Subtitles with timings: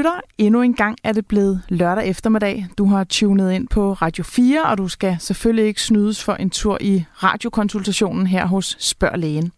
[0.00, 2.66] lytter, endnu en gang er det blevet lørdag eftermiddag.
[2.78, 6.50] Du har tunet ind på Radio 4, og du skal selvfølgelig ikke snydes for en
[6.50, 9.52] tur i radiokonsultationen her hos Spørg Lægen.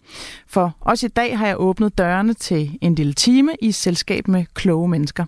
[0.47, 4.45] For også i dag har jeg åbnet dørene til en lille time i selskab med
[4.55, 5.25] kloge mennesker.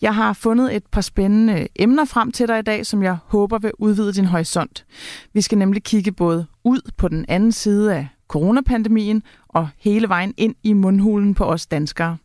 [0.00, 3.58] Jeg har fundet et par spændende emner frem til dig i dag, som jeg håber
[3.58, 4.84] vil udvide din horisont.
[5.32, 10.34] Vi skal nemlig kigge både ud på den anden side af coronapandemien og hele vejen
[10.36, 12.16] ind i mundhulen på os danskere.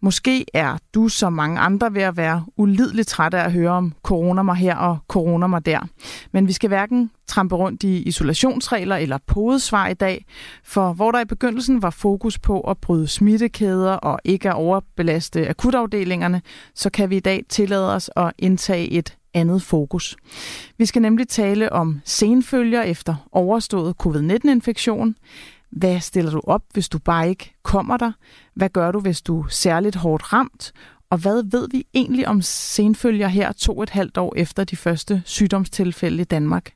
[0.00, 3.92] Måske er du som mange andre ved at være ulideligt træt af at høre om
[4.02, 5.80] corona mig her og corona mig der.
[6.32, 10.24] Men vi skal hverken trampe rundt i isolationsregler eller podesvar i dag,
[10.64, 15.48] for hvor der i begyndelsen var fokus på at bryde smittekæder og ikke at overbelaste
[15.48, 16.42] akutafdelingerne,
[16.74, 20.16] så kan vi i dag tillade os at indtage et andet fokus.
[20.78, 25.16] Vi skal nemlig tale om senfølger efter overstået covid-19-infektion,
[25.70, 28.12] hvad stiller du op, hvis du bare ikke kommer der?
[28.54, 30.72] Hvad gør du, hvis du er særligt hårdt ramt?
[31.10, 34.76] Og hvad ved vi egentlig om senfølger her to og et halvt år efter de
[34.76, 36.72] første sygdomstilfælde i Danmark?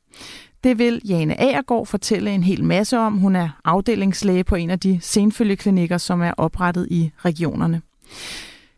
[0.64, 3.18] Det vil Jane Agergaard fortælle en hel masse om.
[3.18, 7.82] Hun er afdelingslæge på en af de senfølgeklinikker, som er oprettet i regionerne.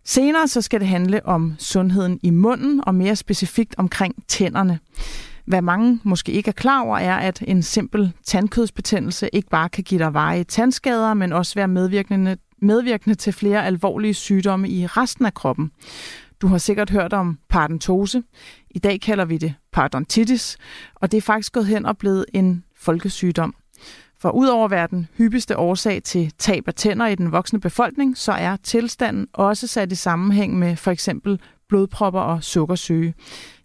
[0.04, 4.78] Senere så skal det handle om sundheden i munden og mere specifikt omkring tænderne.
[5.44, 9.84] Hvad mange måske ikke er klar over, er, at en simpel tandkødsbetændelse ikke bare kan
[9.84, 15.26] give dig varige tandskader, men også være medvirkende, medvirkende til flere alvorlige sygdomme i resten
[15.26, 15.70] af kroppen.
[16.40, 18.22] Du har sikkert hørt om parodontose.
[18.70, 20.56] I dag kalder vi det parodontitis,
[20.94, 23.54] og det er faktisk gået hen og blevet en folkesygdom.
[24.20, 28.18] For udover at være den hyppigste årsag til tab af tænder i den voksne befolkning,
[28.18, 31.40] så er tilstanden også sat i sammenhæng med for eksempel
[31.72, 33.14] blodpropper og sukkersyge.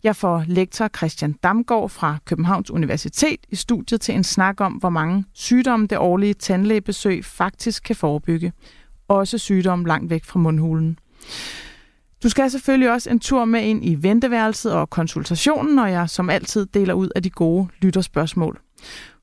[0.03, 4.89] Jeg får lektor Christian Damgaard fra Københavns Universitet i studiet til en snak om, hvor
[4.89, 8.53] mange sygdomme det årlige tandlægebesøg faktisk kan forebygge.
[9.07, 10.99] Også sygdomme langt væk fra mundhulen.
[12.23, 16.29] Du skal selvfølgelig også en tur med ind i venteværelset og konsultationen, når jeg som
[16.29, 18.59] altid deler ud af de gode lytterspørgsmål.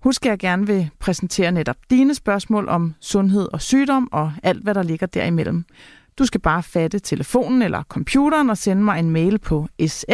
[0.01, 4.63] Husk, at jeg gerne vil præsentere netop dine spørgsmål om sundhed og sygdom og alt,
[4.63, 5.65] hvad der ligger derimellem.
[6.19, 10.13] Du skal bare fatte telefonen eller computeren og sende mig en mail på sl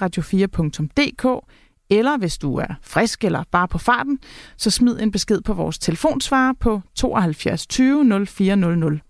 [0.00, 1.46] radio 4dk
[1.90, 4.18] eller hvis du er frisk eller bare på farten,
[4.56, 9.00] så smid en besked på vores telefonsvarer på 72 20 0400.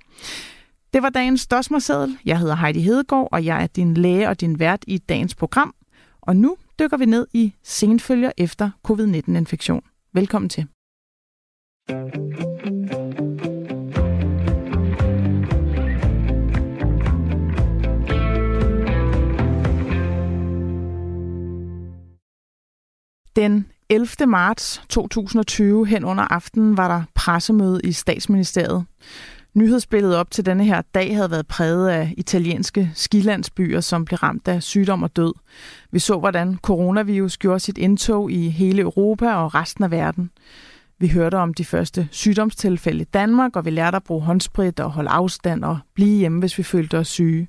[0.93, 2.19] Det var dagens dosmerseddel.
[2.25, 5.75] Jeg hedder Heidi Hedegaard, og jeg er din læge og din vært i dagens program.
[6.21, 9.83] Og nu dykker vi ned i senfølger efter covid-19-infektion.
[10.13, 10.67] Velkommen til.
[23.37, 24.27] Den 11.
[24.27, 28.85] marts 2020 hen under aftenen var der pressemøde i statsministeriet.
[29.55, 34.49] Nyhedsbilledet op til denne her dag havde været præget af italienske skilandsbyer, som blev ramt
[34.49, 35.33] af sygdom og død.
[35.93, 40.31] Vi så, hvordan coronavirus gjorde sit indtog i hele Europa og resten af verden.
[40.99, 44.91] Vi hørte om de første sygdomstilfælde i Danmark, og vi lærte at bruge håndsprit og
[44.91, 47.47] holde afstand og blive hjemme, hvis vi følte os syge.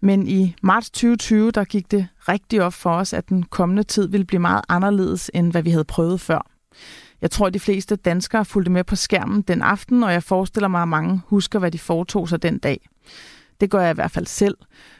[0.00, 4.08] Men i marts 2020, der gik det rigtig op for os, at den kommende tid
[4.08, 6.50] ville blive meget anderledes, end hvad vi havde prøvet før.
[7.20, 10.68] Jeg tror, at de fleste danskere fulgte med på skærmen den aften, og jeg forestiller
[10.68, 12.88] mig, at mange husker, hvad de foretog sig den dag.
[13.60, 14.56] Det gør jeg i hvert fald selv,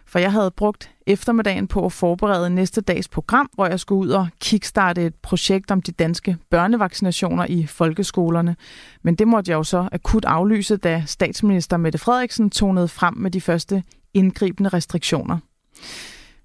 [0.07, 4.11] for jeg havde brugt eftermiddagen på at forberede næste dags program, hvor jeg skulle ud
[4.11, 8.57] og kickstarte et projekt om de danske børnevaccinationer i folkeskolerne.
[9.03, 13.31] Men det måtte jeg jo så akut aflyse, da statsminister Mette Frederiksen tonede frem med
[13.31, 13.83] de første
[14.15, 15.39] indgribende restriktioner.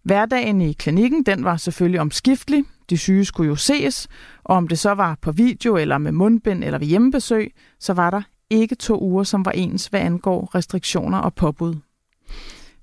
[0.04, 2.64] Hverdagen i klinikken den var selvfølgelig omskiftelig.
[2.90, 4.08] De syge skulle jo ses,
[4.44, 8.10] og om det så var på video eller med mundbind eller ved hjemmebesøg, så var
[8.10, 11.76] der ikke to uger, som var ens, hvad angår restriktioner og påbud.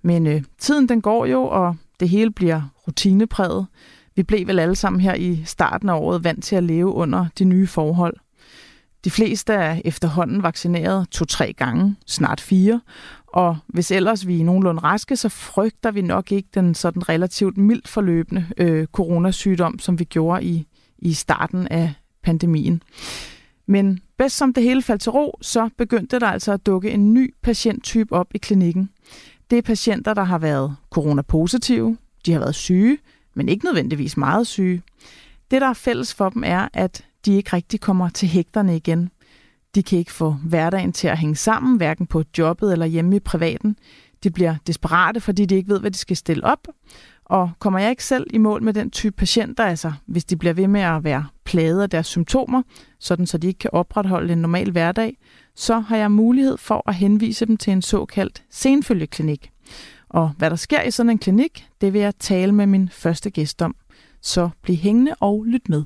[0.02, 3.66] Men øh, tiden den går jo, og det hele bliver rutinepræget.
[4.16, 7.26] Vi blev vel alle sammen her i starten af året vant til at leve under
[7.38, 8.16] de nye forhold.
[9.04, 12.80] De fleste er efterhånden vaccineret to-tre gange, snart fire,
[13.32, 17.56] og hvis ellers vi er nogenlunde raske, så frygter vi nok ikke den sådan relativt
[17.56, 20.66] mildt forløbende øh, coronasygdom, som vi gjorde i,
[20.98, 21.92] i starten af
[22.22, 22.82] pandemien.
[23.66, 27.14] Men bedst som det hele faldt til ro, så begyndte der altså at dukke en
[27.14, 28.90] ny patienttype op i klinikken.
[29.50, 31.96] Det er patienter, der har været coronapositive,
[32.26, 32.98] de har været syge,
[33.34, 34.82] men ikke nødvendigvis meget syge.
[35.50, 39.10] Det, der er fælles for dem, er, at de ikke rigtig kommer til hægterne igen.
[39.74, 43.20] De kan ikke få hverdagen til at hænge sammen, hverken på jobbet eller hjemme i
[43.20, 43.76] privaten.
[44.24, 46.68] De bliver desperate, fordi de ikke ved, hvad de skal stille op.
[47.24, 50.52] Og kommer jeg ikke selv i mål med den type patienter, altså hvis de bliver
[50.54, 52.62] ved med at være plaget af deres symptomer,
[52.98, 55.16] sådan så de ikke kan opretholde en normal hverdag,
[55.54, 59.50] så har jeg mulighed for at henvise dem til en såkaldt senfølgeklinik.
[60.08, 63.30] Og hvad der sker i sådan en klinik, det vil jeg tale med min første
[63.30, 63.76] gæst om.
[64.20, 65.84] Så bliv hængende og lyt med.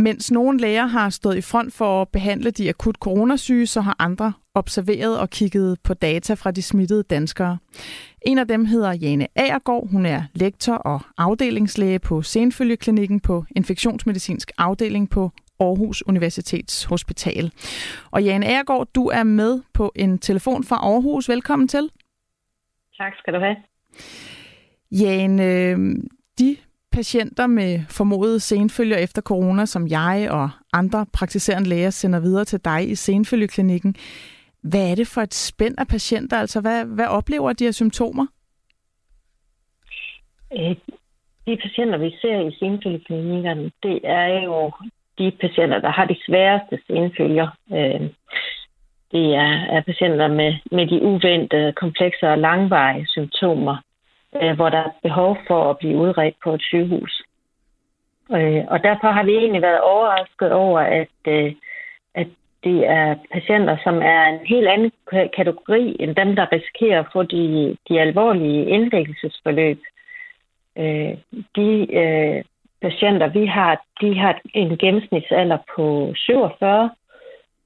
[0.00, 3.96] Mens nogle læger har stået i front for at behandle de akut coronasyge, så har
[3.98, 7.58] andre observeret og kigget på data fra de smittede danskere.
[8.26, 9.88] En af dem hedder Jane Agergaard.
[9.90, 15.30] Hun er lektor og afdelingslæge på Senfølgeklinikken på infektionsmedicinsk afdeling på
[15.60, 17.52] Aarhus Universitets Hospital.
[18.10, 21.28] Og Jane Agergaard, du er med på en telefon fra Aarhus.
[21.28, 21.90] Velkommen til.
[22.96, 23.56] Tak skal du have.
[24.92, 25.78] Jane, øh,
[26.38, 26.56] de
[26.92, 32.64] patienter med formodede senfølger efter corona, som jeg og andre praktiserende læger sender videre til
[32.64, 33.94] dig i senfølgeklinikken.
[34.62, 36.36] Hvad er det for et spænd af patienter?
[36.36, 38.26] Altså, hvad, hvad oplever de her symptomer?
[40.52, 40.76] Øh,
[41.46, 44.72] de patienter, vi ser i senfølgeklinikkerne, det er jo
[45.18, 47.48] de patienter, der har de sværeste senfølger.
[47.72, 48.00] Øh,
[49.12, 53.76] det er, er patienter med, med de uventede, komplekse og langvarige symptomer
[54.42, 57.22] øh, hvor der er behov for at blive udredt på et sygehus.
[58.32, 61.52] Øh, og derfor har vi egentlig været overrasket over, at, øh,
[62.14, 62.26] at
[62.64, 64.92] det er patienter, som er en helt anden
[65.36, 69.80] kategori end dem, der risikerer at få de, de alvorlige indlæggelsesforløb.
[70.78, 71.14] Øh,
[71.56, 72.44] de øh,
[72.82, 76.90] patienter, vi har, de har en gennemsnitsalder på 47,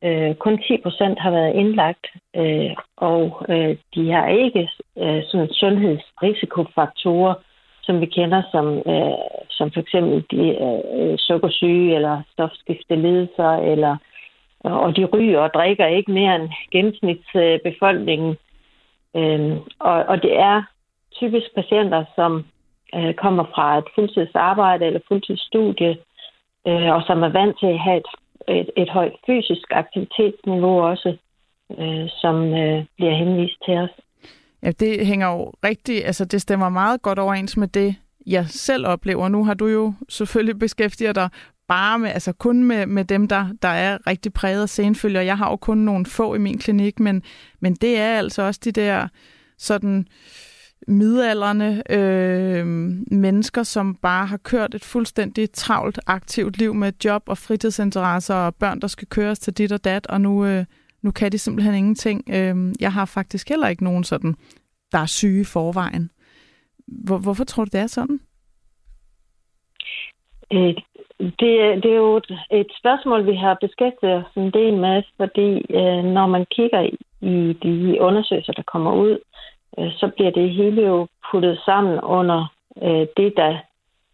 [0.04, 2.06] Øh, kun 10 procent har været indlagt,
[2.36, 4.68] øh, og øh, de har ikke
[4.98, 7.34] øh, sådan sundhedsrisikofaktorer,
[7.82, 9.18] som vi kender som, øh,
[9.50, 13.96] som for eksempel de øh, sukkersyge eller stofskiftelidelser, eller,
[14.66, 18.36] øh, og de ryger og drikker ikke mere end gennemsnitsbefolkningen.
[19.16, 20.62] Øh, og, og det er
[21.20, 22.44] typisk patienter, som
[22.94, 25.96] øh, kommer fra et fuldtidsarbejde eller fuldtidsstudie,
[26.66, 28.06] øh, og som er vant til at have et
[28.48, 31.16] et, et højt fysisk aktivitetsniveau også,
[31.78, 33.90] øh, som øh, bliver henvist til os.
[34.62, 37.94] Ja, det hænger jo rigtigt, altså det stemmer meget godt overens med det,
[38.26, 39.28] jeg selv oplever.
[39.28, 41.28] Nu har du jo selvfølgelig beskæftiget dig
[41.68, 45.20] bare med, altså kun med, med dem, der, der er rigtig præget af senfølger.
[45.20, 47.22] Jeg har jo kun nogle få i min klinik, men,
[47.60, 49.08] men det er altså også de der
[49.58, 50.04] sådan øh,
[50.88, 52.66] midalderne øh,
[53.10, 58.54] mennesker, som bare har kørt et fuldstændig travlt, aktivt liv med job og fritidsinteresser og
[58.54, 60.64] børn, der skal køres til dit og dat, og nu, øh,
[61.02, 62.24] nu kan de simpelthen ingenting.
[62.28, 64.34] Øh, jeg har faktisk heller ikke nogen sådan,
[64.92, 66.10] der er syge i forvejen.
[66.86, 68.20] Hvor, hvorfor tror du, det er sådan?
[70.52, 70.74] Øh,
[71.20, 75.50] det, det er jo et, et spørgsmål, vi har beskæftiget os en del med, fordi
[75.80, 76.80] øh, når man kigger
[77.20, 79.18] i de undersøgelser, der kommer ud,
[79.78, 82.46] øh, så bliver det hele jo puttet sammen under
[82.82, 83.58] øh, det, der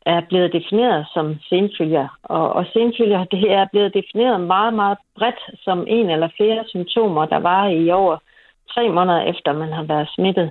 [0.07, 2.09] er blevet defineret som senfølger.
[2.23, 7.25] Og, og senfølger, det er blevet defineret meget, meget bredt som en eller flere symptomer,
[7.27, 8.17] der var i over
[8.75, 10.51] tre måneder efter, man har været smittet.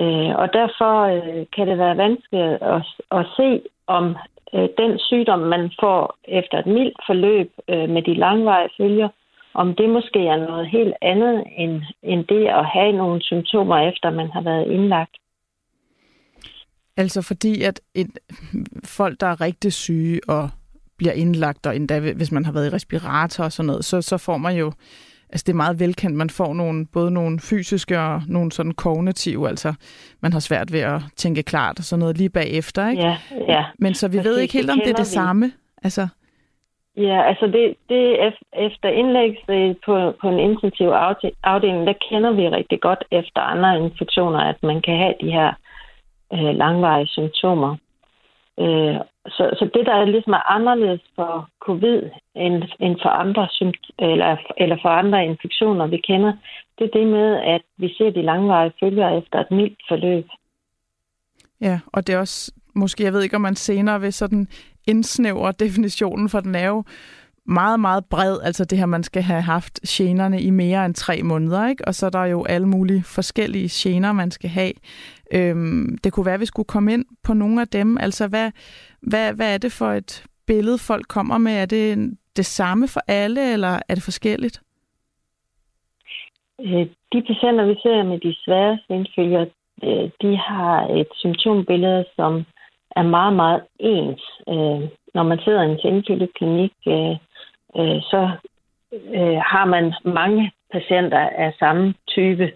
[0.00, 4.16] Øh, og derfor øh, kan det være vanskeligt at, at se, om
[4.54, 9.08] øh, den sygdom, man får efter et mildt forløb øh, med de langvarige følger,
[9.54, 14.10] om det måske er noget helt andet end, end det at have nogle symptomer efter
[14.10, 15.16] man har været indlagt.
[16.96, 18.18] Altså fordi, at et,
[18.84, 20.50] folk, der er rigtig syge og
[20.96, 24.18] bliver indlagt, og endda hvis man har været i respirator og sådan noget, så, så
[24.18, 24.72] får man jo,
[25.28, 29.48] altså det er meget velkendt, man får nogle, både nogle fysiske og nogle sådan kognitive,
[29.48, 29.74] altså
[30.20, 33.02] man har svært ved at tænke klart og sådan noget lige bagefter, ikke?
[33.02, 33.16] Ja,
[33.48, 33.64] ja.
[33.78, 35.04] Men så vi ved ikke helt, om det er det vi.
[35.04, 35.52] samme.
[35.82, 36.08] Altså,
[36.96, 40.88] Ja, altså det, det efter indlæggelse øh, på, på en intensiv
[41.42, 45.52] afdeling, der kender vi rigtig godt efter andre infektioner, at man kan have de her
[46.32, 47.76] øh, langvarige symptomer.
[48.60, 48.96] Øh,
[49.26, 52.02] så, så det, der er ligesom er anderledes for covid
[52.34, 53.48] end, end for andre
[53.98, 56.32] eller, eller for andre infektioner, vi kender,
[56.78, 60.26] det er det med, at vi ser de langvarige følger efter et mildt forløb.
[61.60, 64.48] Ja, og det er også, måske, jeg ved ikke, om man senere vil sådan
[64.86, 66.84] indsnævre definitionen, for den er jo
[67.46, 71.22] meget, meget bred, altså det her, man skal have haft generne i mere end tre
[71.22, 71.84] måneder, ikke?
[71.88, 74.72] og så er der jo alle mulige forskellige gener, man skal have.
[75.32, 77.98] Øhm, det kunne være, at vi skulle komme ind på nogle af dem.
[77.98, 78.50] Altså, hvad,
[79.00, 81.52] hvad, hvad er det for et billede, folk kommer med?
[81.52, 84.60] Er det det samme for alle, eller er det forskelligt?
[86.60, 89.44] Øh, de patienter, vi ser med de svære indfølger,
[89.84, 92.44] øh, de har et symptombillede, som
[92.96, 94.22] er meget, meget ens.
[94.48, 97.16] Øh, når man sidder i en tilfældig klinik, øh,
[97.78, 98.30] øh, så
[98.92, 102.52] øh, har man mange patienter af samme type.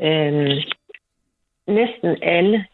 [0.00, 0.64] Øh,
[1.66, 2.66] næsten alle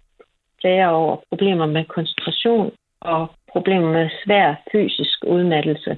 [0.60, 5.96] klager over problemer med koncentration og problemer med svær fysisk udmattelse.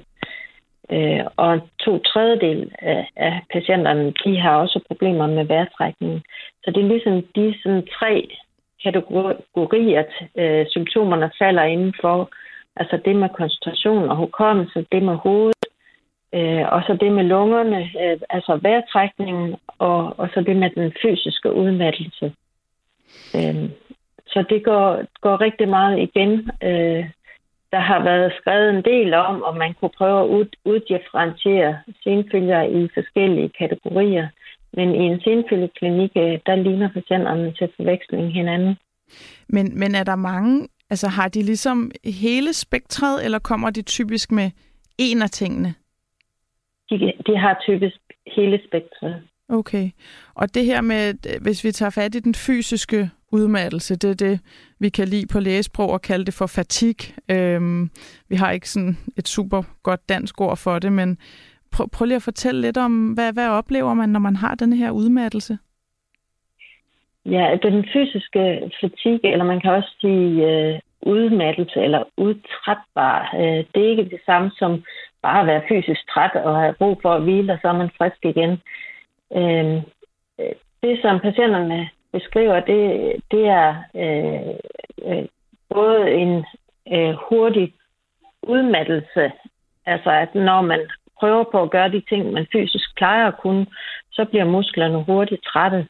[0.91, 6.23] Øh, og to tredjedel af, af patienterne, de har også problemer med vejrtrækningen.
[6.63, 8.37] Så det er ligesom de sådan tre
[8.83, 10.03] kategorier,
[10.37, 12.29] øh, symptomerne falder inden for.
[12.75, 15.65] Altså det med koncentration og hukommelse, det med hovedet,
[16.33, 20.93] øh, og så det med lungerne, øh, altså vejrtrækningen, og, og så det med den
[21.01, 22.33] fysiske udmattelse.
[23.35, 23.69] Øh,
[24.27, 26.51] så det går, går rigtig meget igen.
[26.63, 27.05] Øh,
[27.71, 32.61] der har været skrevet en del om, om man kunne prøve at ud, uddifferentiere senfølger
[32.61, 34.27] i forskellige kategorier.
[34.73, 38.75] Men i en senfølgeklinik, øh, der ligner patienterne til forveksling hinanden.
[39.49, 44.31] Men, men er der mange, altså har de ligesom hele spektret, eller kommer de typisk
[44.31, 44.51] med
[44.97, 45.73] en af tingene?
[46.89, 47.99] De, de har typisk
[48.35, 49.23] hele spektret.
[49.49, 49.89] Okay.
[50.33, 54.39] Og det her med, hvis vi tager fat i den fysiske udmattelse, det er det,
[54.79, 56.95] vi kan lide på lægesprog og kalde det for fatig.
[57.31, 57.89] Øhm,
[58.29, 61.17] vi har ikke sådan et super godt dansk ord for det, men
[61.73, 64.73] prøv, prøv lige at fortælle lidt om, hvad, hvad oplever man, når man har den
[64.73, 65.57] her udmattelse?
[67.25, 73.63] Ja, altså, den fysiske fatigue, eller man kan også sige øh, udmattelse eller udtrætbar, øh,
[73.73, 74.83] det er ikke det samme som
[75.21, 77.89] bare at være fysisk træt og have brug for at hvile, og så er man
[77.97, 78.51] frisk igen.
[79.35, 79.81] Øh,
[80.83, 84.55] det, som patienterne beskriver, det, det er øh,
[85.07, 85.25] øh,
[85.69, 86.45] både en
[86.93, 87.73] øh, hurtig
[88.43, 89.31] udmattelse,
[89.85, 90.79] altså at når man
[91.21, 93.65] prøver på at gøre de ting, man fysisk plejer at kunne,
[94.11, 95.87] så bliver musklerne hurtigt trætte.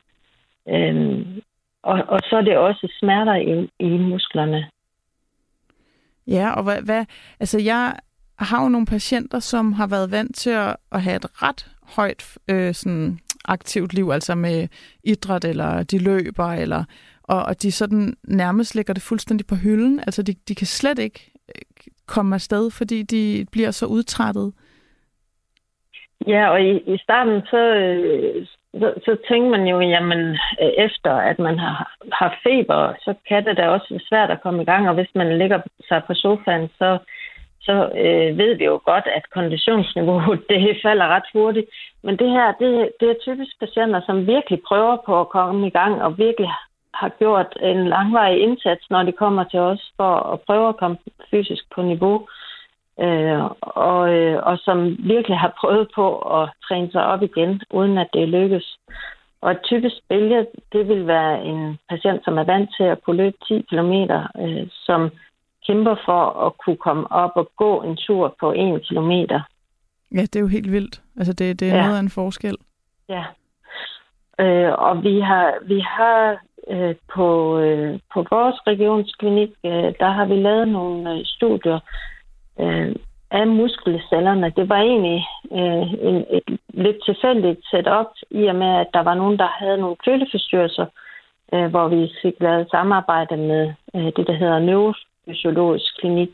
[0.69, 1.41] Øhm,
[1.83, 4.69] og, og så er det også smerter i, i musklerne.
[6.27, 7.05] Ja, og hvad, hvad,
[7.39, 7.95] altså jeg
[8.39, 12.37] har jo nogle patienter, som har været vant til at, at have et ret højt
[12.47, 14.67] øh, sådan aktivt liv, altså med
[15.03, 16.83] idræt, eller de løber, eller,
[17.23, 19.99] og, og de sådan nærmest lægger det fuldstændig på hylden.
[19.99, 24.53] Altså de, de kan slet ikke øh, komme afsted, fordi de bliver så udtrættet.
[26.27, 28.45] Ja, og i, i starten, så, øh,
[28.79, 30.21] så, så tænker man jo, jamen
[30.61, 34.41] øh, efter at man har, har feber, så kan det da også være svært at
[34.41, 36.97] komme i gang, og hvis man ligger sig på sofaen, så,
[37.61, 37.73] så
[38.03, 41.67] øh, ved vi jo godt, at konditionsniveauet det falder ret hurtigt.
[42.03, 45.69] Men det her, det, det er typisk patienter, som virkelig prøver på at komme i
[45.69, 46.49] gang, og virkelig
[46.93, 50.97] har gjort en langvarig indsats, når de kommer til os for at prøve at komme
[51.31, 52.15] fysisk på niveau.
[52.15, 52.27] Øh,
[53.61, 58.07] og, øh, og som virkelig har prøvet på at træne sig op igen, uden at
[58.13, 58.77] det lykkes.
[59.41, 63.17] Og et typisk billede, det vil være en patient, som er vant til at kunne
[63.17, 63.93] løbe 10 km,
[64.41, 65.09] øh, som
[65.67, 69.41] kæmper for at kunne komme op og gå en tur på en kilometer.
[70.15, 71.01] Ja, det er jo helt vildt.
[71.17, 71.81] Altså, det, det er ja.
[71.81, 72.57] noget af en forskel.
[73.09, 73.23] Ja.
[74.39, 76.37] Øh, og vi har, vi har
[76.69, 81.79] øh, på, øh, på vores regionsklinik, øh, der har vi lavet nogle øh, studier
[82.61, 82.95] øh,
[83.31, 84.53] af muskelcellerne.
[84.55, 89.13] Det var egentlig øh, en, et lidt tilfældigt setup, i og med, at der var
[89.13, 90.85] nogen, der havde nogle køleforstyrrelser,
[91.53, 96.33] øh, hvor vi fik lavet samarbejde med øh, det, der hedder neurofysiologisk klinik.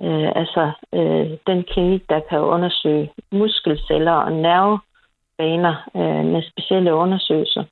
[0.00, 7.64] Øh, altså øh, den klinik, der kan undersøge muskelceller og nervebaner øh, med specielle undersøgelser.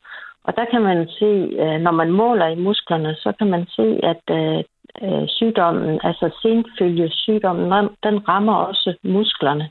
[0.45, 1.31] Og der kan man se,
[1.63, 4.65] øh, når man måler i musklerne, så kan man se, at øh,
[5.03, 9.71] øh, sygdommen, altså senfølgesygdommen, den rammer også musklerne.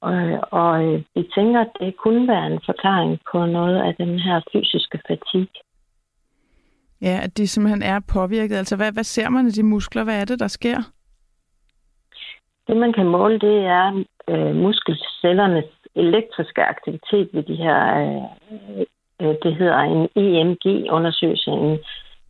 [0.00, 0.14] Og,
[0.50, 4.40] og øh, vi tænker, at det kunne være en forklaring på noget af den her
[4.52, 5.48] fysiske fatig.
[7.02, 8.56] Ja, at de simpelthen er påvirket.
[8.56, 10.04] Altså, hvad, hvad ser man af de muskler?
[10.04, 10.78] Hvad er det, der sker?
[12.66, 15.64] Det, man kan måle, det er øh, muskelcellernes
[15.94, 18.84] elektriske aktivitet ved de her, øh,
[19.20, 21.78] øh, det hedder en EMG-undersøgelse, en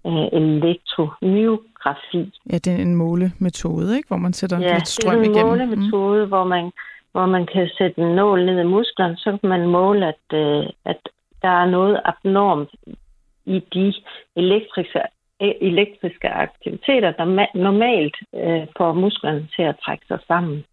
[0.06, 2.32] øh, elektromyografi.
[2.52, 4.08] Ja, det er en målemetode, ikke?
[4.08, 5.34] hvor man sætter ja, lidt strøm igennem.
[5.34, 6.28] Ja, det er en målemetode, mm.
[6.28, 6.72] hvor, man,
[7.12, 10.66] hvor man kan sætte en nål ned i musklerne, så kan man måle, at, øh,
[10.84, 11.00] at
[11.42, 12.70] der er noget abnormt
[13.44, 13.94] i de
[14.36, 15.00] elektriske,
[15.40, 20.64] elektriske aktiviteter, der normalt øh, får musklerne til at trække sig sammen.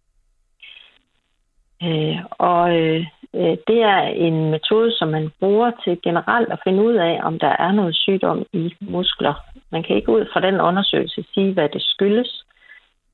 [1.82, 6.82] Øh, og øh, øh, det er en metode, som man bruger til generelt at finde
[6.82, 9.34] ud af, om der er noget sygdom i muskler.
[9.72, 12.44] Man kan ikke ud fra den undersøgelse sige, hvad det skyldes.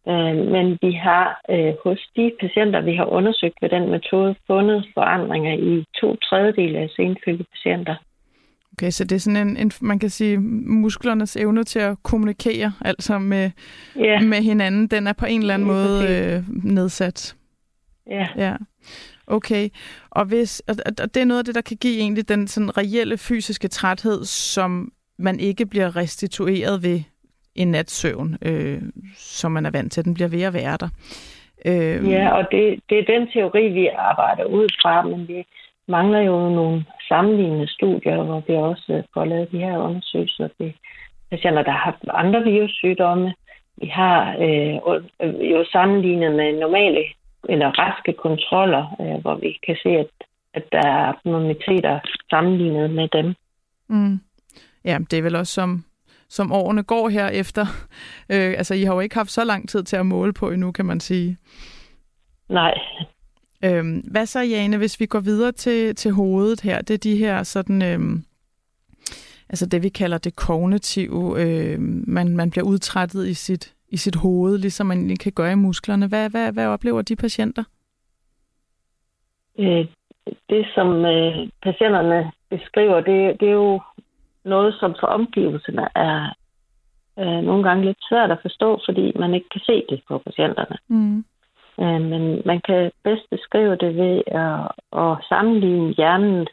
[0.09, 4.87] Øh, men vi har øh, hos de patienter, vi har undersøgt ved den metode, fundet
[4.95, 7.95] forandringer i to tredjedele af senfølge patienter.
[8.73, 12.73] Okay, så det er sådan en, en, man kan sige, musklernes evne til at kommunikere,
[12.81, 13.50] altså med,
[13.97, 14.25] yeah.
[14.25, 17.37] med hinanden, den er på en eller anden måde øh, nedsat.
[18.11, 18.26] Ja.
[18.37, 18.57] ja.
[19.26, 19.69] Okay,
[20.11, 20.75] og, hvis, og
[21.14, 24.93] det er noget af det, der kan give egentlig den sådan reelle fysiske træthed, som
[25.19, 27.00] man ikke bliver restitueret ved
[27.55, 28.83] en nats søvn, øh,
[29.17, 30.05] som man er vant til.
[30.05, 30.88] Den bliver ved at være der.
[31.64, 35.45] Øh, ja, og det, det er den teori, vi arbejder ud fra, men vi
[35.88, 40.73] mangler jo nogle sammenlignende studier, hvor vi også får lavet de her undersøgelser ved
[41.31, 43.35] patienter, der har haft andre virussygdomme.
[43.76, 44.75] Vi har øh,
[45.52, 47.05] jo sammenlignet med normale
[47.49, 50.11] eller raske kontroller, øh, hvor vi kan se, at,
[50.54, 53.35] at der er abnormiteter sammenlignet med dem.
[53.88, 54.20] Mm.
[54.85, 55.85] Ja, det er vel også som,
[56.28, 57.66] som årene går her efter.
[58.32, 60.73] Øh, altså, I har jo ikke haft så lang tid til at måle på endnu,
[60.73, 61.37] kan man sige.
[62.49, 62.75] Nej.
[63.64, 66.82] Øhm, hvad så, Jane, hvis vi går videre til, til hovedet her?
[66.82, 67.82] Det er de her sådan...
[67.82, 68.25] Øhm,
[69.49, 71.42] altså det, vi kalder det kognitive.
[71.42, 75.54] Øh, man, man bliver udtrættet i sit, i sit hoved, ligesom man kan gøre i
[75.66, 76.09] musklerne.
[76.09, 77.64] Hvad, hvad, hvad oplever de patienter?
[79.59, 79.87] Øh,
[80.50, 83.80] det, som øh, patienterne beskriver, det, det er jo
[84.44, 86.35] noget, som for omgivelserne er
[87.18, 90.76] øh, nogle gange lidt svært at forstå, fordi man ikke kan se det på patienterne.
[90.88, 91.25] Mm.
[91.80, 94.61] Øh, men man kan bedst beskrive det ved at,
[95.02, 96.47] at sammenligne hjernen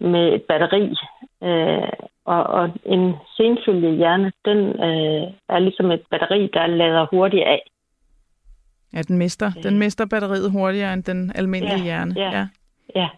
[0.00, 0.94] med et batteri.
[1.42, 1.92] Øh,
[2.26, 7.62] og, og en senfølge hjerne, den øh, er ligesom et batteri, der lader hurtigt af.
[8.94, 9.62] Ja, den mister, øh.
[9.62, 12.14] den mister batteriet hurtigere end den almindelige ja, hjerne.
[12.16, 12.48] Ja, ja.
[12.94, 13.08] ja.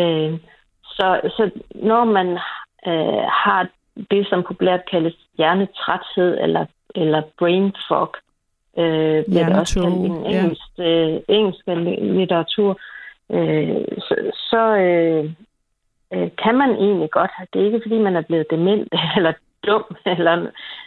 [0.00, 0.38] Øh,
[0.84, 2.28] så, så når man
[2.86, 3.68] øh, har
[4.10, 8.14] det, som populært kaldes hjernetræthed eller, eller brain fog,
[8.78, 10.84] øh, bliver det også kaldt i en engelsk, ja.
[10.84, 11.66] øh, engelsk
[12.18, 12.80] litteratur,
[13.30, 14.14] øh, så,
[14.50, 15.30] så øh,
[16.14, 17.30] øh, kan man egentlig godt.
[17.52, 19.32] Det er ikke, fordi man er blevet dement eller
[19.66, 19.84] dum.
[20.06, 20.46] Eller,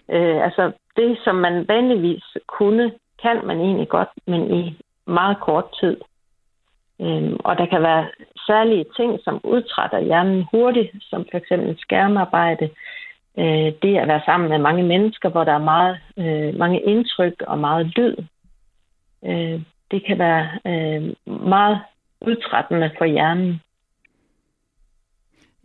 [0.10, 2.91] øh, altså, det, som man vanligvis kunne,
[3.22, 4.77] kan man egentlig godt, men i
[5.08, 5.98] meget kort tid.
[7.01, 8.08] Øh, og der kan være
[8.48, 12.69] særlige ting, som udtrætter hjernen hurtigt, som for eksempel skærmarbejde,
[13.38, 17.41] øh, det at være sammen med mange mennesker, hvor der er meget, øh, mange indtryk
[17.47, 18.15] og meget lyd.
[19.26, 21.13] Øh, det kan være øh,
[21.49, 21.80] meget
[22.21, 23.62] udtrættende for hjernen.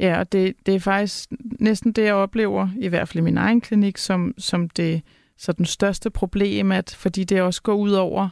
[0.00, 3.38] Ja, og det, det er faktisk næsten det, jeg oplever, i hvert fald i min
[3.38, 5.02] egen klinik, som, som det
[5.36, 8.28] så den største problem, at fordi det også går ud over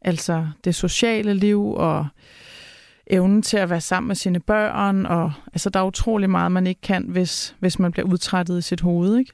[0.00, 2.06] altså det sociale liv og
[3.06, 5.06] evnen til at være sammen med sine børn.
[5.06, 8.62] Og, altså, der er utrolig meget, man ikke kan, hvis, hvis man bliver udtrættet i
[8.62, 9.32] sit hoved, ikke?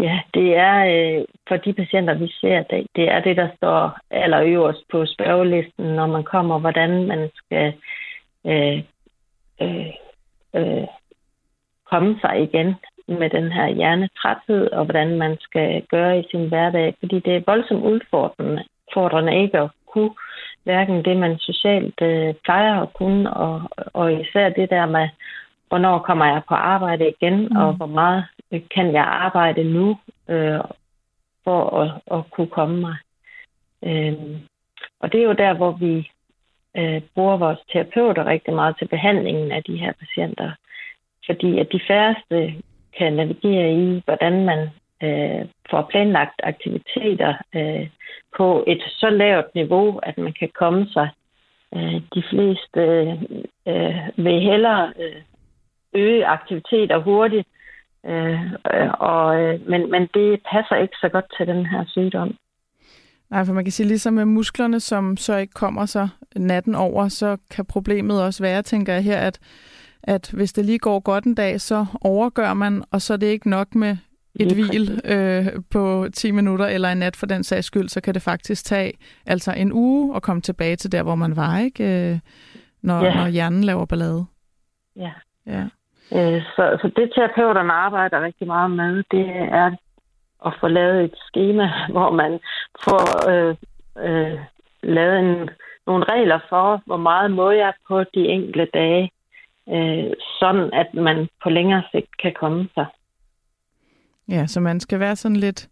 [0.00, 3.98] Ja, det er øh, for de patienter, vi ser, det, det er det, der står
[4.10, 7.72] allerøverst på spørgelisten, når man kommer, hvordan man skal
[8.46, 8.82] øh,
[9.62, 9.92] øh,
[10.54, 10.86] øh,
[11.90, 12.74] komme sig igen
[13.08, 16.94] med den her hjernetræthed, og hvordan man skal gøre i sin hverdag.
[17.00, 20.10] Fordi det er voldsomt udfordrende ikke at kunne
[20.64, 25.08] hverken det, man socialt øh, plejer at kunne, og, og især det der med,
[25.68, 27.56] hvornår kommer jeg på arbejde igen, mm.
[27.56, 28.24] og hvor meget
[28.74, 30.60] kan jeg arbejde nu øh,
[31.44, 32.96] for at, at kunne komme mig.
[33.84, 34.40] Øh,
[35.00, 36.10] og det er jo der, hvor vi
[36.76, 40.50] øh, bruger vores terapeuter rigtig meget til behandlingen af de her patienter.
[41.26, 42.62] Fordi at de færreste
[42.98, 44.70] kan navigere i, hvordan man
[45.02, 47.88] øh, får planlagt aktiviteter øh,
[48.36, 51.08] på et så lavt niveau, at man kan komme sig.
[51.76, 52.80] Øh, de fleste
[53.66, 55.22] øh, vil hellere øh,
[55.94, 57.48] øge aktiviteter hurtigt,
[58.06, 58.40] øh,
[58.98, 62.36] og, øh, men, men det passer ikke så godt til den her sygdom.
[63.30, 67.08] Nej, for man kan sige, ligesom med musklerne, som så ikke kommer sig natten over,
[67.08, 69.38] så kan problemet også være, tænker jeg her, at,
[70.02, 73.26] at hvis det lige går godt en dag, så overgør man, og så er det
[73.26, 73.96] ikke nok med
[74.34, 78.14] et hvil øh, på 10 minutter eller en nat for den sags skyld, så kan
[78.14, 78.92] det faktisk tage
[79.26, 82.10] altså en uge at komme tilbage til der, hvor man var, ikke?
[82.10, 82.18] Øh,
[82.82, 83.14] når, ja.
[83.14, 84.24] når hjernen laver ballade.
[84.96, 85.12] Ja.
[85.46, 85.64] ja.
[86.12, 89.76] Øh, så, så det terapeuterne arbejder rigtig meget med, det er
[90.46, 92.40] at få lavet et schema, hvor man
[92.84, 93.54] får øh,
[93.98, 94.38] øh,
[94.82, 95.50] lavet en,
[95.86, 99.10] nogle regler for, hvor meget må jeg på de enkelte dage,
[99.68, 102.86] øh, sådan at man på længere sigt kan komme sig.
[104.28, 105.68] Ja, så man skal være sådan lidt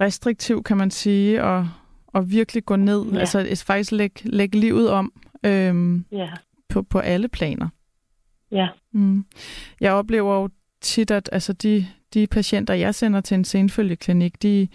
[0.00, 1.68] restriktiv, kan man sige, og,
[2.06, 3.18] og virkelig gå ned, ja.
[3.18, 5.12] altså faktisk lægge, lægge livet om
[5.44, 6.28] øhm, ja.
[6.68, 7.68] på, på alle planer.
[8.50, 8.68] Ja.
[8.92, 9.24] Mm.
[9.80, 10.48] Jeg oplever jo
[10.80, 14.68] tit, at altså de, de patienter, jeg sender til en senfølgeklinik, de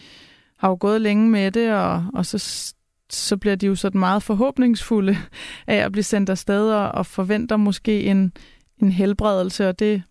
[0.58, 2.74] har jo gået længe med det, og, og så,
[3.10, 5.17] så bliver de jo sådan meget forhåbningsfulde
[5.67, 8.34] af at blive sendt afsted og, og forventer måske en,
[8.82, 10.04] en helbredelse, og det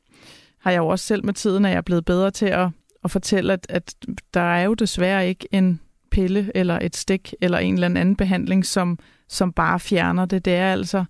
[0.61, 2.69] har jeg jo også selv med tiden, at jeg er blevet bedre til at,
[3.05, 3.95] at fortælle, at, at
[4.35, 5.81] der er jo desværre ikke en
[6.11, 10.45] pille eller et stik eller en eller anden behandling, som, som bare fjerner det.
[10.45, 11.05] Det er altså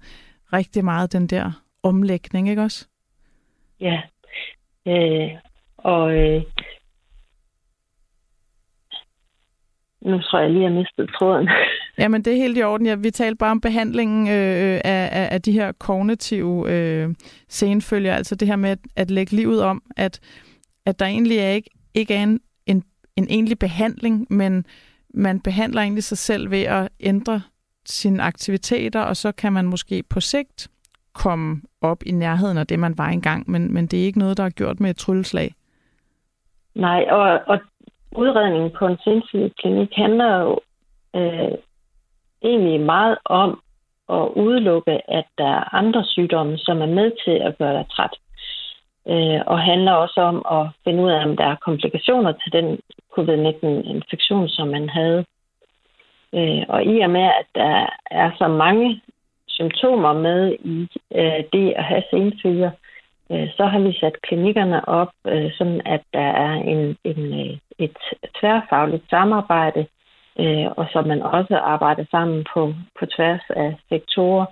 [0.53, 2.87] rigtig meget den der omlægning, ikke også?
[3.81, 4.01] Ja,
[4.87, 5.31] Øh,
[5.85, 6.43] og øh,
[10.05, 11.49] nu tror jeg lige, at jeg mistede tråden.
[11.99, 12.87] Jamen, det er helt i orden.
[12.87, 17.15] Ja, vi talte bare om behandlingen øh, øh, af, af, af de her kognitive øh,
[17.49, 20.21] senfølger, altså det her med at, at lægge livet om, at,
[20.87, 22.85] at der egentlig er ikke, ikke er en, en,
[23.17, 24.67] en egentlig behandling, men
[25.15, 27.43] man behandler egentlig sig selv ved at ændre
[27.87, 30.69] sine aktiviteter, og så kan man måske på sigt
[31.13, 34.37] komme op i nærheden af det, man var engang, men, men det er ikke noget,
[34.37, 35.55] der er gjort med et trylleslag.
[36.75, 37.61] Nej, og, og
[38.17, 38.99] udredningen på en
[39.59, 40.61] klinik handler jo
[41.17, 41.59] øh,
[42.43, 43.61] egentlig meget om
[44.09, 48.15] at udelukke, at der er andre sygdomme, som er med til at gøre dig træt.
[49.09, 52.79] Øh, og handler også om at finde ud af, om der er komplikationer til den
[53.15, 55.25] covid-19-infektion, som man havde.
[56.35, 59.03] Øh, og i og med, at der er så mange
[59.47, 62.71] symptomer med i øh, det at have senfølger,
[63.33, 67.59] Øh, så har vi sat klinikkerne op, øh, sådan at der er en, en, øh,
[67.79, 67.97] et
[68.41, 69.87] tværfagligt samarbejde,
[70.77, 74.47] og så man også arbejder sammen på, på tværs af sektorer,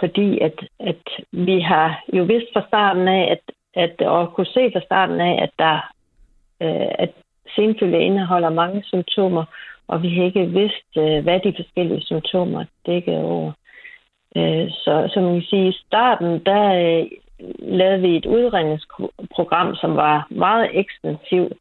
[0.00, 4.70] fordi at, at vi har jo vidst fra starten af, at, at og kunne se
[4.72, 5.90] fra starten af, at der
[6.98, 7.10] at
[7.54, 9.44] senfølge indeholder mange symptomer,
[9.88, 13.52] og vi har ikke vidst, hvad de forskellige symptomer dækker over.
[14.68, 17.06] Så som man kan sige, i starten, der
[17.58, 21.52] lavede vi et udredningsprogram, som var meget ekstensivt,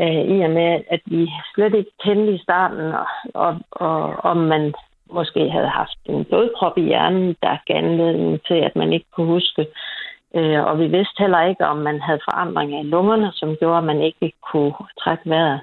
[0.00, 4.36] øh, i og med, at vi slet ikke kendte i starten, og, og, og om
[4.36, 4.74] man
[5.10, 9.26] måske havde haft en blodprop i hjernen, der gav anledning til, at man ikke kunne
[9.26, 9.66] huske.
[10.34, 13.84] Øh, og vi vidste heller ikke, om man havde forandringer i lungerne, som gjorde, at
[13.84, 15.60] man ikke kunne trække vejret.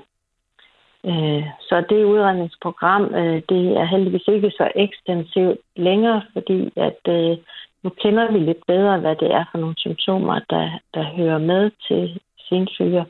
[1.05, 7.37] Øh, så det udredningsprogram, øh, det er heldigvis ikke så ekstensivt længere, fordi at øh,
[7.83, 11.71] nu kender vi lidt bedre, hvad det er for nogle symptomer, der, der hører med
[11.87, 12.19] til
[12.49, 13.05] senfølger,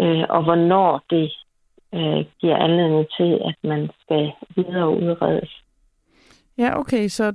[0.00, 1.32] øh, og hvornår det
[1.94, 5.62] øh, giver anledning til, at man skal videre udredes.
[6.58, 7.32] Ja, okay, så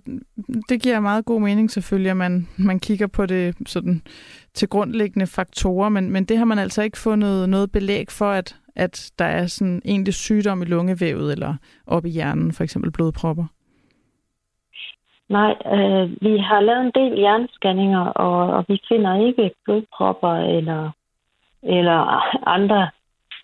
[0.69, 4.01] det giver meget god mening selvfølgelig, at man, man kigger på det sådan
[4.53, 8.55] til grundlæggende faktorer, men, men det har man altså ikke fundet noget belæg for, at,
[8.75, 11.55] at der er sådan egentlig sygdom i lungevævet eller
[11.87, 13.45] op i hjernen, for eksempel blodpropper?
[15.29, 20.91] Nej, øh, vi har lavet en del hjernescanninger, og, og vi finder ikke blodpropper eller,
[21.63, 21.99] eller
[22.47, 22.89] andre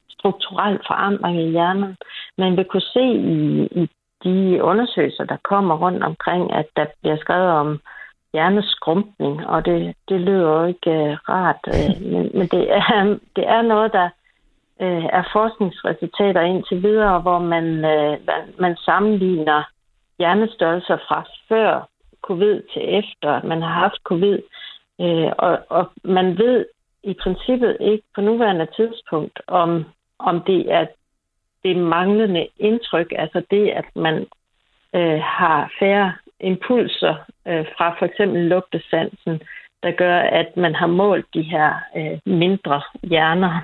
[0.09, 1.97] strukturelle forandringer i hjernen.
[2.37, 3.89] Men vi kunne se i, i
[4.23, 7.79] de undersøgelser, der kommer rundt omkring, at der bliver skrevet om
[8.33, 13.47] hjerneskrumpning, og det, det lyder jo ikke uh, rart, uh, men, men det, er, det
[13.47, 14.09] er noget, der
[14.79, 18.17] uh, er forskningsresultater indtil videre, hvor man, uh,
[18.59, 19.63] man sammenligner
[20.19, 21.87] hjernestørrelser fra før
[22.21, 24.39] covid til efter, at man har haft covid,
[25.01, 26.65] Øh, og, og man ved
[27.03, 29.85] i princippet ikke på nuværende tidspunkt, om,
[30.19, 30.85] om det er
[31.63, 34.27] det manglende indtryk, altså det, at man
[34.95, 37.15] øh, har færre impulser
[37.47, 39.41] øh, fra for eksempel lugtesansen,
[39.83, 43.59] der gør, at man har målt de her øh, mindre hjerner.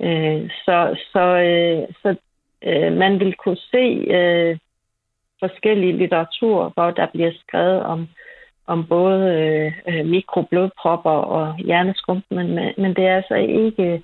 [0.00, 2.16] Øh, så så, øh, så
[2.62, 4.58] øh, man vil kunne se øh,
[5.40, 8.08] forskellige litteratur, hvor der bliver skrevet om,
[8.66, 9.20] om både
[9.88, 14.02] øh, mikroblodpropper og hjerneskrump, men, men det er altså ikke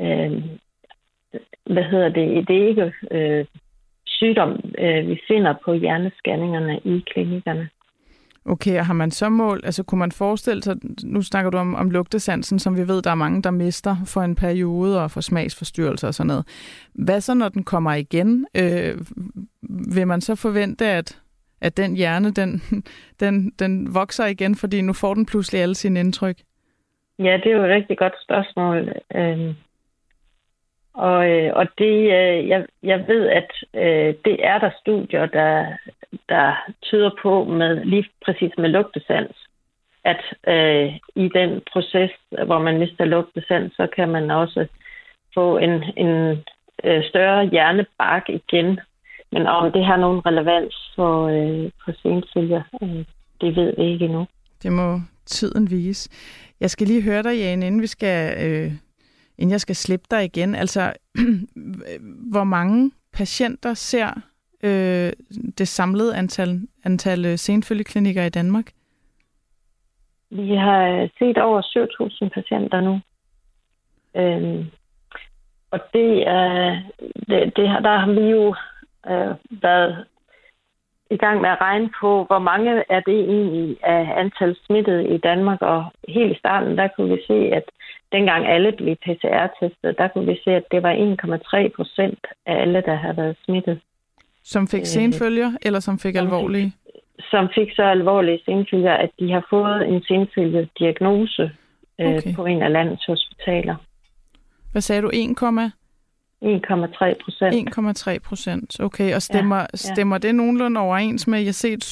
[0.00, 0.42] øh,
[1.64, 3.44] hvad hedder det, det er ikke øh,
[4.06, 7.68] sygdom, øh, vi finder på hjernescanningerne i klinikkerne.
[8.48, 11.74] Okay, og har man så mål, altså kunne man forestille sig, nu snakker du om,
[11.74, 15.20] om lugtesansen, som vi ved, der er mange, der mister for en periode og for
[15.20, 16.44] smagsforstyrrelser og sådan noget.
[16.94, 18.46] Hvad så, når den kommer igen?
[18.56, 18.94] Øh,
[19.94, 21.20] vil man så forvente, at,
[21.60, 22.62] at den hjerne, den,
[23.20, 26.36] den, den vokser igen, fordi nu får den pludselig alle sine indtryk?
[27.18, 28.92] Ja, det er jo et rigtig godt spørgsmål.
[29.14, 29.54] Øh,
[30.98, 35.66] og, øh, og det, øh, jeg, jeg ved, at øh, det er der studier, der,
[36.28, 39.36] der tyder på med lige præcis med lugtesans,
[40.04, 42.10] at øh, i den proces,
[42.46, 44.66] hvor man mister lugtesans, så kan man også
[45.34, 46.44] få en, en
[46.84, 48.80] øh, større hjernebark igen.
[49.32, 53.04] Men om det har nogen relevans for, øh, for senfølger, øh,
[53.40, 54.26] det ved vi ikke endnu.
[54.62, 56.10] Det må tiden vise.
[56.60, 58.72] Jeg skal lige høre dig, Jane, inden vi skal øh,
[59.38, 60.54] inden jeg skal slippe dig igen.
[60.54, 60.92] Altså,
[62.32, 64.08] hvor mange patienter ser
[64.62, 65.12] øh,
[65.58, 68.72] det samlede antal, antal øh, senfølgeklinikker i Danmark?
[70.30, 71.62] Vi har set over
[72.22, 73.00] 7.000 patienter nu.
[74.16, 74.66] Øhm,
[75.70, 78.54] og det er, det, det, der har vi jo
[79.10, 80.04] øh, været
[81.10, 85.18] i gang med at regne på, hvor mange er det egentlig af antal smittede i
[85.18, 85.62] Danmark.
[85.62, 87.64] Og helt i starten, der kunne vi se, at
[88.12, 92.82] dengang alle blev PCR-testet, der kunne vi se, at det var 1,3 procent af alle,
[92.86, 93.80] der havde været smittet.
[94.44, 96.72] Som fik øh, senfølger, eller som fik som alvorlige?
[96.84, 101.50] Fik, som fik så alvorlige senfølger, at de har fået en senfølget diagnose
[102.00, 102.34] øh, okay.
[102.34, 103.76] på en af landets hospitaler.
[104.72, 105.10] Hvad sagde du?
[105.12, 105.36] 1,
[106.44, 107.78] 1,3 procent.
[107.78, 109.14] 1,3 procent, okay.
[109.14, 109.76] Og stemmer, ja, ja.
[109.76, 111.84] stemmer det nogenlunde overens med, at jeg har set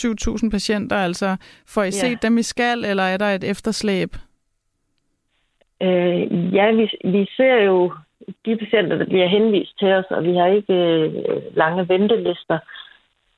[0.44, 0.96] 7.000 patienter?
[0.96, 1.36] Altså,
[1.68, 1.90] får I ja.
[1.90, 4.16] set dem i skal, eller er der et efterslæb?
[5.82, 7.92] Øh, ja, vi, vi ser jo
[8.46, 12.58] de patienter, der bliver henvist til os, og vi har ikke øh, lange ventelister.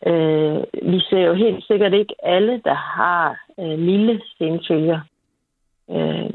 [0.06, 5.00] Øh, vi ser jo helt sikkert ikke alle, der har øh, milde senfølger.
[5.90, 6.30] Øh,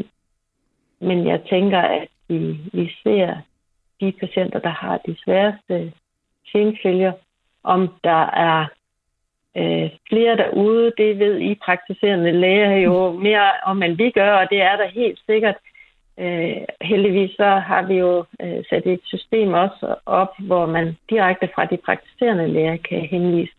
[0.99, 3.35] men jeg tænker, at vi, vi ser
[4.03, 5.93] de patienter, der har de sværeste
[6.51, 7.13] senfølger.
[7.63, 8.65] Om der er
[9.57, 14.47] øh, flere derude, det ved I praktiserende læger jo mere om, end vi gør, og
[14.49, 15.55] det er der helt sikkert.
[16.19, 21.49] Øh, heldigvis så har vi jo øh, sat et system også op, hvor man direkte
[21.55, 23.53] fra de praktiserende læger kan henvise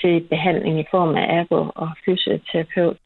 [0.00, 2.96] til behandling i form af ergo og fysioterapeut,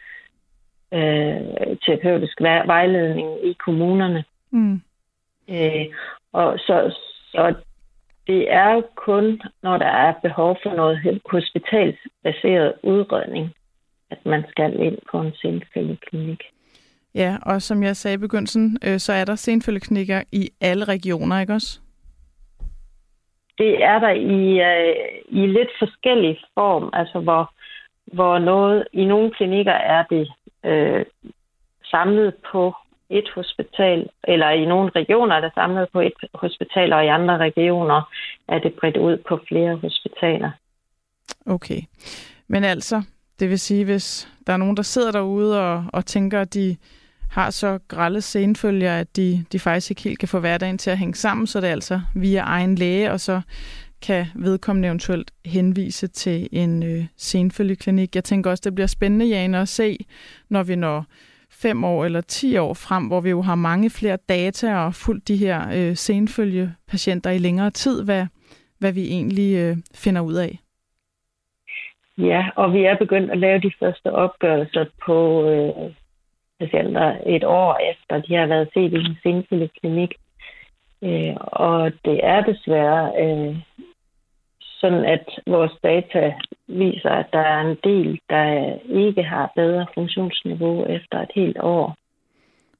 [0.94, 4.24] øh, terapeutisk vejledning i kommunerne.
[4.50, 4.80] Mm.
[5.52, 5.86] Øh,
[6.32, 6.98] og så,
[7.32, 7.54] så
[8.26, 13.54] det er kun, når der er behov for noget hospitalsbaseret udredning,
[14.10, 16.42] at man skal ind på en senfølgeklinik.
[17.14, 21.40] Ja, og som jeg sagde i begyndelsen, øh, så er der senfølgeklinikker i alle regioner,
[21.40, 21.80] ikke også?
[23.58, 24.96] Det er der i, øh,
[25.28, 27.54] i lidt forskellig form, altså hvor,
[28.06, 30.32] hvor noget, i nogle klinikker er det
[30.64, 31.04] øh,
[31.84, 32.74] samlet på
[33.12, 37.36] et hospital, eller i nogle regioner er det samlet på et hospital, og i andre
[37.36, 38.12] regioner
[38.48, 40.50] er det bredt ud på flere hospitaler.
[41.46, 41.80] Okay.
[42.48, 43.02] Men altså,
[43.40, 46.76] det vil sige, hvis der er nogen, der sidder derude og, og tænker, at de
[47.30, 50.98] har så grælde senfølger, at de, de faktisk ikke helt kan få hverdagen til at
[50.98, 53.40] hænge sammen, så det er altså via egen læge, og så
[54.02, 58.14] kan vedkommende eventuelt henvise til en øh, senfølgeklinik.
[58.14, 59.98] Jeg tænker også, det bliver spændende, Jane, at se,
[60.48, 61.04] når vi når
[61.62, 65.28] fem år eller ti år frem, hvor vi jo har mange flere data og fuldt
[65.28, 68.26] de her øh, senfølgepatienter i længere tid, hvad,
[68.78, 70.58] hvad vi egentlig øh, finder ud af.
[72.18, 75.92] Ja, og vi er begyndt at lave de første opgørelser på øh,
[76.60, 80.14] patienter et år efter, de har været set i en senfølgeklinik.
[81.02, 83.56] Øh, og det er desværre øh,
[84.82, 86.22] sådan at vores data
[86.68, 88.44] viser, at der er en del, der
[89.06, 91.96] ikke har bedre funktionsniveau efter et helt år.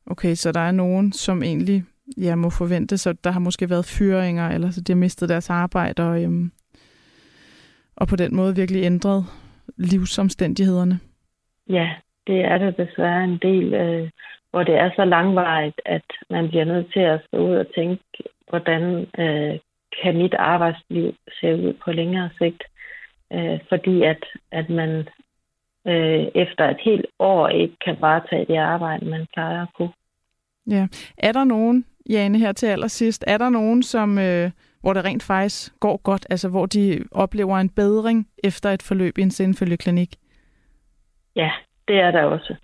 [0.06, 1.82] Okay, så der er nogen, som egentlig
[2.16, 5.50] ja, må forvente sig, der har måske været fyringer, eller så de har mistet deres
[5.50, 6.50] arbejde, og, øhm,
[7.96, 9.24] og på den måde virkelig ændret
[9.76, 11.00] livsomstændighederne.
[11.68, 11.90] Ja,
[12.26, 14.10] det er der desværre en del, øh,
[14.50, 18.04] hvor det er så langvarigt, at man bliver nødt til at stå ud og tænke,
[18.48, 18.82] hvordan
[19.18, 19.58] øh,
[20.02, 22.62] kan mit arbejdsliv se ud på længere sigt.
[23.32, 25.08] Øh, fordi at, at man
[25.86, 29.92] øh, efter et helt år ikke kan varetage det arbejde, man plejer at kunne.
[30.70, 30.86] Ja.
[31.18, 34.50] Er der nogen, Jane, her til allersidst, er der nogen, som, øh,
[34.80, 39.18] hvor det rent faktisk går godt, altså hvor de oplever en bedring efter et forløb
[39.18, 40.16] i en sindfølgeklinik?
[41.36, 41.50] Ja,
[41.88, 42.54] det er der også.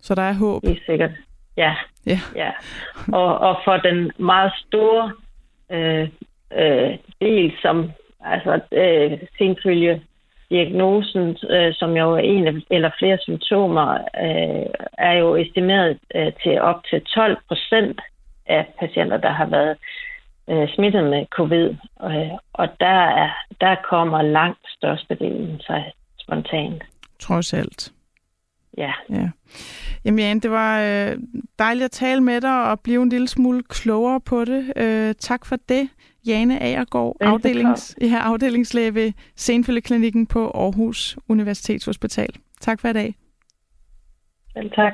[0.00, 0.62] Så der er håb?
[0.62, 1.10] Det er sikkert.
[1.56, 1.74] Ja.
[2.06, 2.18] ja.
[2.36, 2.50] ja.
[3.12, 5.12] Og, og for den meget store
[5.70, 6.08] øh,
[6.52, 10.02] øh, del, som altså øh, senfølge
[10.50, 13.88] diagnosen, øh, som jo er en eller flere symptomer,
[14.24, 14.66] øh,
[14.98, 18.00] er jo estimeret øh, til op til 12 procent
[18.46, 19.76] af patienter, der har været
[20.50, 21.68] øh, smittet med covid.
[22.04, 23.30] Øh, og der, er,
[23.60, 26.82] der kommer langt størstedelen sig spontant.
[27.20, 27.92] Trods alt.
[28.78, 28.92] Ja.
[29.10, 29.28] ja.
[30.04, 31.18] Jamen Jan, det var øh,
[31.58, 34.72] dejligt at tale med dig og blive en lille smule klogere på det.
[34.76, 35.88] Øh, tak for det.
[36.26, 42.28] Jane Agergaard, afdelings, ja, afdelingslæge ved Senfølgeklinikken på Aarhus Universitetshospital.
[42.60, 43.14] Tak for i dag.
[44.52, 44.92] Selv tak.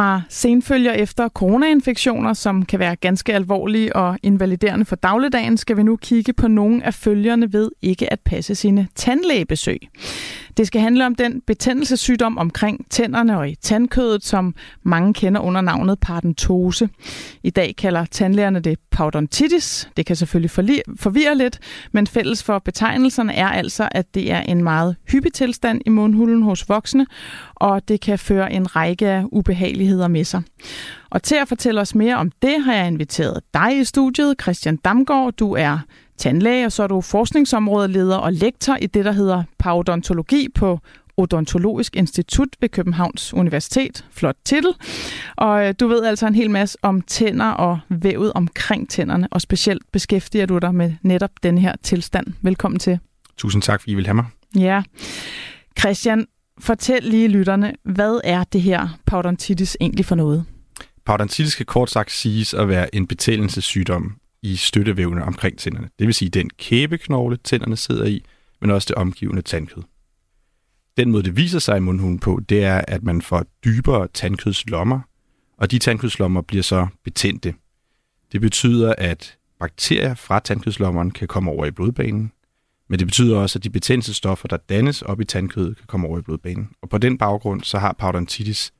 [0.00, 5.82] Fra senfølger efter coronainfektioner, som kan være ganske alvorlige og invaliderende for dagligdagen, skal vi
[5.82, 9.78] nu kigge på nogle af følgerne ved ikke at passe sine tandlægebesøg.
[10.56, 15.60] Det skal handle om den betændelsessygdom omkring tænderne og i tandkødet, som mange kender under
[15.60, 16.88] navnet parodontose.
[17.42, 19.88] I dag kalder tandlægerne det parodontitis.
[19.96, 21.58] Det kan selvfølgelig forvirre lidt,
[21.92, 26.42] men fælles for betegnelserne er altså, at det er en meget hyppig tilstand i mundhulen
[26.42, 27.06] hos voksne,
[27.54, 30.42] og det kan føre en række af ubehageligheder med sig.
[31.10, 34.76] Og til at fortælle os mere om det, har jeg inviteret dig i studiet, Christian
[34.76, 35.32] Damgaard.
[35.32, 35.78] Du er
[36.20, 40.80] tandlæge, og så er du forskningsområdeleder og lektor i det, der hedder parodontologi på
[41.16, 44.04] Odontologisk Institut ved Københavns Universitet.
[44.10, 44.74] Flot titel.
[45.36, 49.40] Og øh, du ved altså en hel masse om tænder og vævet omkring tænderne, og
[49.40, 52.26] specielt beskæftiger du dig med netop den her tilstand.
[52.42, 52.98] Velkommen til.
[53.36, 54.24] Tusind tak, fordi I vil have mig.
[54.56, 54.82] Ja.
[55.78, 56.26] Christian,
[56.60, 60.44] fortæl lige lytterne, hvad er det her parodontitis egentlig for noget?
[61.06, 65.88] Parodontitis kan kort sagt siges at være en betændelsessygdom i støttevævene omkring tænderne.
[65.98, 68.24] Det vil sige den kæbeknogle, tænderne sidder i,
[68.60, 69.82] men også det omgivende tandkød.
[70.96, 75.00] Den måde, det viser sig i mundhulen på, det er, at man får dybere tandkødslommer,
[75.56, 77.54] og de tandkødslommer bliver så betændte.
[78.32, 82.32] Det betyder, at bakterier fra tandkødslommeren kan komme over i blodbanen,
[82.88, 86.18] men det betyder også, at de betændelsesstoffer, der dannes op i tandkødet, kan komme over
[86.18, 86.70] i blodbanen.
[86.82, 88.72] Og på den baggrund, så har parodontitis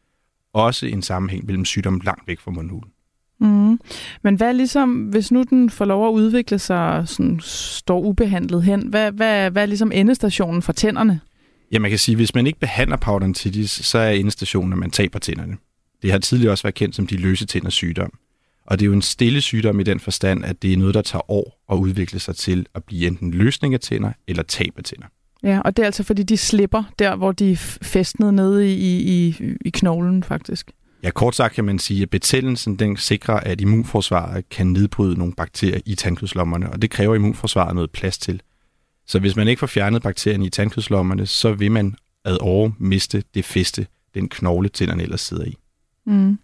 [0.52, 2.92] også en sammenhæng mellem sygdomme langt væk fra mundhulen.
[3.40, 3.80] Mm.
[4.22, 8.62] Men hvad ligesom, hvis nu den får lov at udvikle sig og sådan, står ubehandlet
[8.62, 11.20] hen, hvad, hvad, hvad er ligesom endestationen for tænderne?
[11.72, 14.90] Ja, man kan sige, at hvis man ikke behandler parodontitis, så er endestationen, at man
[14.90, 15.56] taber tænderne.
[16.02, 18.12] Det har tidligere også været kendt som de løse tænders sygdom.
[18.66, 21.02] Og det er jo en stille sygdom i den forstand, at det er noget, der
[21.02, 24.84] tager år at udvikle sig til at blive enten løsning af tænder eller tab af
[24.84, 25.06] tænder.
[25.42, 29.00] Ja, og det er altså fordi, de slipper der, hvor de er festnet nede i,
[29.18, 30.70] i, i knoglen faktisk.
[31.02, 35.34] Ja, kort sagt kan man sige, at betændelsen den sikrer, at immunforsvaret kan nedbryde nogle
[35.34, 38.42] bakterier i tandkødslommerne, og det kræver immunforsvaret noget plads til.
[39.06, 43.22] Så hvis man ikke får fjernet bakterierne i tandkødslommerne, så vil man ad år miste
[43.34, 45.56] det feste, den knogle tænderne ellers sidder i.
[46.06, 46.38] Mm.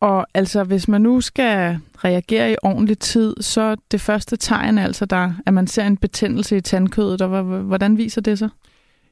[0.00, 5.04] Og altså, hvis man nu skal reagere i ordentlig tid, så det første tegn altså,
[5.04, 8.48] der, at man ser en betændelse i tandkødet, og hvordan viser det sig?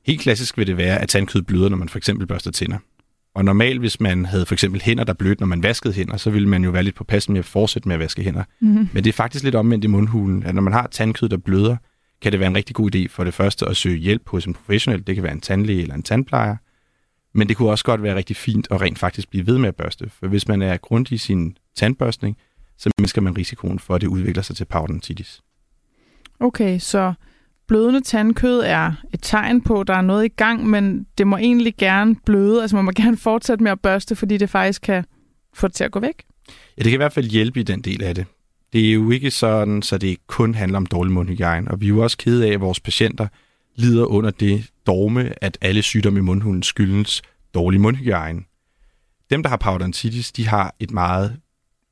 [0.07, 2.79] Helt klassisk vil det være, at tandkødet bløder, når man for eksempel børster tænder.
[3.35, 6.31] Og normalt, hvis man havde for eksempel hænder, der blødte, når man vaskede hænder, så
[6.31, 8.45] ville man jo være lidt på passen med at fortsætte med at vaske hænder.
[8.61, 8.89] Mm-hmm.
[8.93, 11.77] Men det er faktisk lidt omvendt i mundhulen, at når man har tandkød, der bløder,
[12.23, 14.55] kan det være en rigtig god idé for det første at søge hjælp hos en
[14.55, 15.07] professionel.
[15.07, 16.57] Det kan være en tandlæge eller en tandplejer.
[17.35, 19.77] Men det kunne også godt være rigtig fint at rent faktisk blive ved med at
[19.77, 20.11] børste.
[20.11, 22.37] For hvis man er grundig i sin tandbørstning,
[22.79, 25.41] så mindsker man risikoen for, at det udvikler sig til parodontitis.
[26.41, 27.13] Okay, så
[27.69, 31.37] blødende tandkød er et tegn på, at der er noget i gang, men det må
[31.37, 32.63] egentlig gerne bløde.
[32.63, 35.05] Altså man må gerne fortsætte med at børste, fordi det faktisk kan
[35.55, 36.23] få det til at gå væk.
[36.49, 38.27] Ja, det kan i hvert fald hjælpe i den del af det.
[38.73, 41.71] Det er jo ikke sådan, så det kun handler om dårlig mundhygiejne.
[41.71, 43.29] Og vi er jo også kede af, at vores patienter
[43.77, 47.23] lider under det dogme, at alle sygdomme i mundhulen skyldes
[47.55, 48.41] dårlig mundhygiejne.
[49.31, 51.37] Dem, der har parodontitis, de har et meget,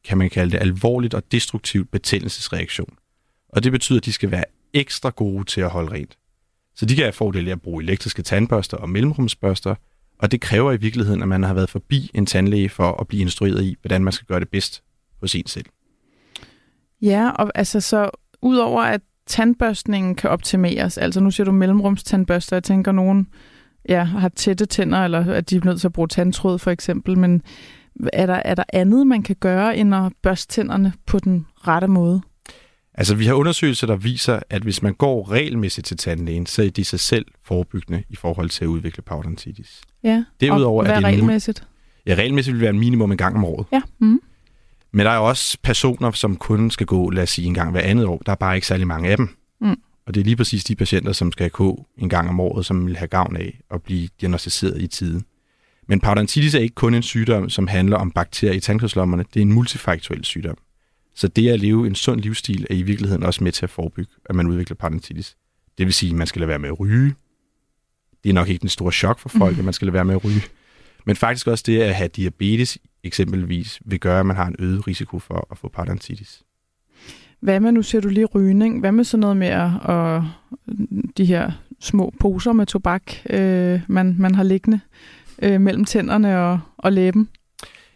[0.05, 2.95] kan man kalde det, alvorligt og destruktivt betændelsesreaktion.
[3.49, 6.19] Og det betyder, at de skal være ekstra gode til at holde rent.
[6.75, 9.75] Så de kan have fordel af at bruge elektriske tandbørster og mellemrumsbørster,
[10.19, 13.23] og det kræver i virkeligheden, at man har været forbi en tandlæge for at blive
[13.23, 14.83] instrueret i, hvordan man skal gøre det bedst
[15.21, 15.67] hos en selv.
[17.03, 18.11] Ja, og altså så
[18.43, 23.27] udover at tandbørstningen kan optimeres, altså nu siger du mellemrumstandbørster, jeg tænker nogen
[23.89, 27.19] ja, har tætte tænder, eller at de er nødt til at bruge tandtråd for eksempel,
[27.19, 27.43] men
[28.13, 31.89] er der, er der andet, man kan gøre, end at børste tænderne på den rette
[31.89, 32.23] måde?
[33.01, 36.71] Altså, vi har undersøgelser, der viser, at hvis man går regelmæssigt til tandlægen, så er
[36.71, 39.81] det sig selv forebyggende i forhold til at udvikle parodontitis.
[40.03, 41.67] Ja, Derudover og hvad er det regelmæssigt?
[42.07, 43.67] Ja, regelmæssigt vil være en minimum en gang om året.
[43.73, 43.83] Ja.
[43.99, 44.21] Mm.
[44.93, 47.81] Men der er også personer, som kun skal gå, lad os sige, en gang hver
[47.81, 48.23] andet år.
[48.27, 49.29] Der er bare ikke særlig mange af dem.
[49.61, 49.77] Mm.
[50.07, 52.87] Og det er lige præcis de patienter, som skal gå en gang om året, som
[52.87, 55.23] vil have gavn af at blive diagnostiseret i tide.
[55.89, 59.25] Men parodontitis er ikke kun en sygdom, som handler om bakterier i tandkødslommerne.
[59.35, 60.59] Det er en multifaktuel sygdom.
[61.21, 64.13] Så det at leve en sund livsstil er i virkeligheden også med til at forebygge,
[64.25, 65.37] at man udvikler parodontitis.
[65.79, 67.15] Det vil sige, at man skal lade være med at ryge.
[68.25, 69.59] Det er nok ikke den store chok for folk, mm.
[69.59, 70.43] at man skal lade være med at ryge.
[71.07, 74.87] Men faktisk også det at have diabetes eksempelvis vil gøre, at man har en øget
[74.87, 76.43] risiko for at få parodontitis.
[77.41, 80.23] Hvad med, nu ser du lige rygning, hvad med sådan noget med at, at
[81.17, 84.81] de her små poser med tobak, øh, man, man har liggende
[85.43, 87.29] øh, mellem tænderne og, og læben?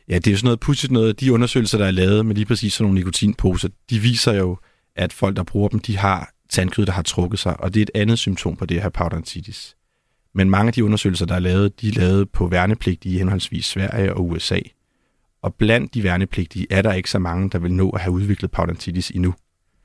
[0.09, 1.20] Ja, det er jo sådan noget pudsigt noget.
[1.20, 4.59] De undersøgelser, der er lavet med lige præcis sådan nogle nikotinposer, de viser jo,
[4.96, 7.82] at folk, der bruger dem, de har tandkød, der har trukket sig, og det er
[7.82, 9.76] et andet symptom på det her parodontitis.
[10.34, 13.64] Men mange af de undersøgelser, der er lavet, de er lavet på værnepligtige i henholdsvis
[13.64, 14.59] Sverige og USA.
[15.42, 18.50] Og blandt de værnepligtige er der ikke så mange, der vil nå at have udviklet
[18.50, 19.34] parodontitis endnu.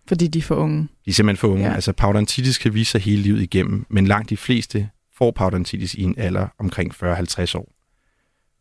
[0.08, 0.88] Fordi de er for unge?
[1.06, 1.66] De er simpelthen for unge.
[1.66, 1.74] Ja.
[1.74, 6.04] Altså parodontitis kan vise sig hele livet igennem, men langt de fleste får parodontitis i
[6.04, 7.79] en alder omkring 40-50 år.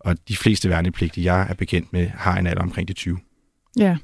[0.09, 3.19] Og de fleste værnepligtige, jeg er bekendt med, har en alder omkring de 20.
[3.79, 3.97] Ja,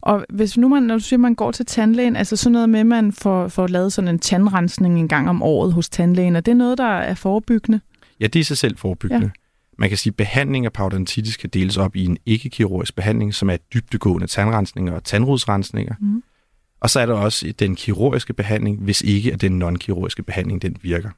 [0.00, 2.80] og hvis nu man, når du siger, man går til tandlægen, altså sådan noget med,
[2.80, 6.40] at man får, får lavet sådan en tandrensning en gang om året hos tandlægen, er
[6.40, 7.80] det noget, der er forebyggende?
[8.20, 9.26] Ja, det er sig selv forebyggende.
[9.26, 9.30] Ja.
[9.78, 13.50] Man kan sige, at behandling af parodontitis kan deles op i en ikke-kirurgisk behandling, som
[13.50, 15.94] er dybdegående tandrensninger og tandrodsrensninger.
[16.00, 16.22] Mm.
[16.80, 20.76] Og så er der også den kirurgiske behandling, hvis ikke at den non-kirurgiske behandling den
[20.82, 21.10] virker.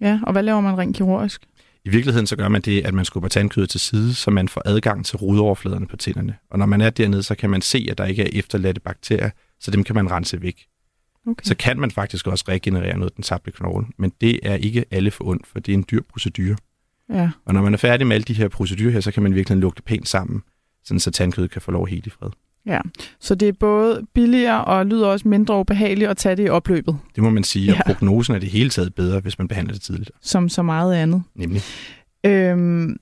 [0.00, 1.42] Ja, og hvad laver man rent kirurgisk?
[1.86, 4.62] I virkeligheden så gør man det, at man skubber tandkødet til side, så man får
[4.64, 6.36] adgang til rodoverfladerne på tænderne.
[6.50, 9.30] Og når man er dernede, så kan man se, at der ikke er efterladte bakterier,
[9.60, 10.66] så dem kan man rense væk.
[11.26, 11.42] Okay.
[11.44, 14.84] Så kan man faktisk også regenerere noget af den tabte knogle, men det er ikke
[14.90, 16.56] alle for ondt, for det er en dyr procedure.
[17.10, 17.30] Ja.
[17.44, 19.58] Og når man er færdig med alle de her procedurer her, så kan man virkelig
[19.58, 20.42] lukke det pænt sammen,
[20.84, 22.30] sådan så tandkødet kan få lov helt i fred.
[22.66, 22.80] Ja,
[23.20, 26.98] så det er både billigere og lyder også mindre ubehageligt at tage det i opløbet.
[27.14, 27.92] Det må man sige, og ja.
[27.92, 30.10] prognosen er det hele taget bedre, hvis man behandler det tidligt.
[30.22, 31.22] Som så meget andet.
[31.34, 31.62] Nemlig.
[32.26, 32.96] Øhm,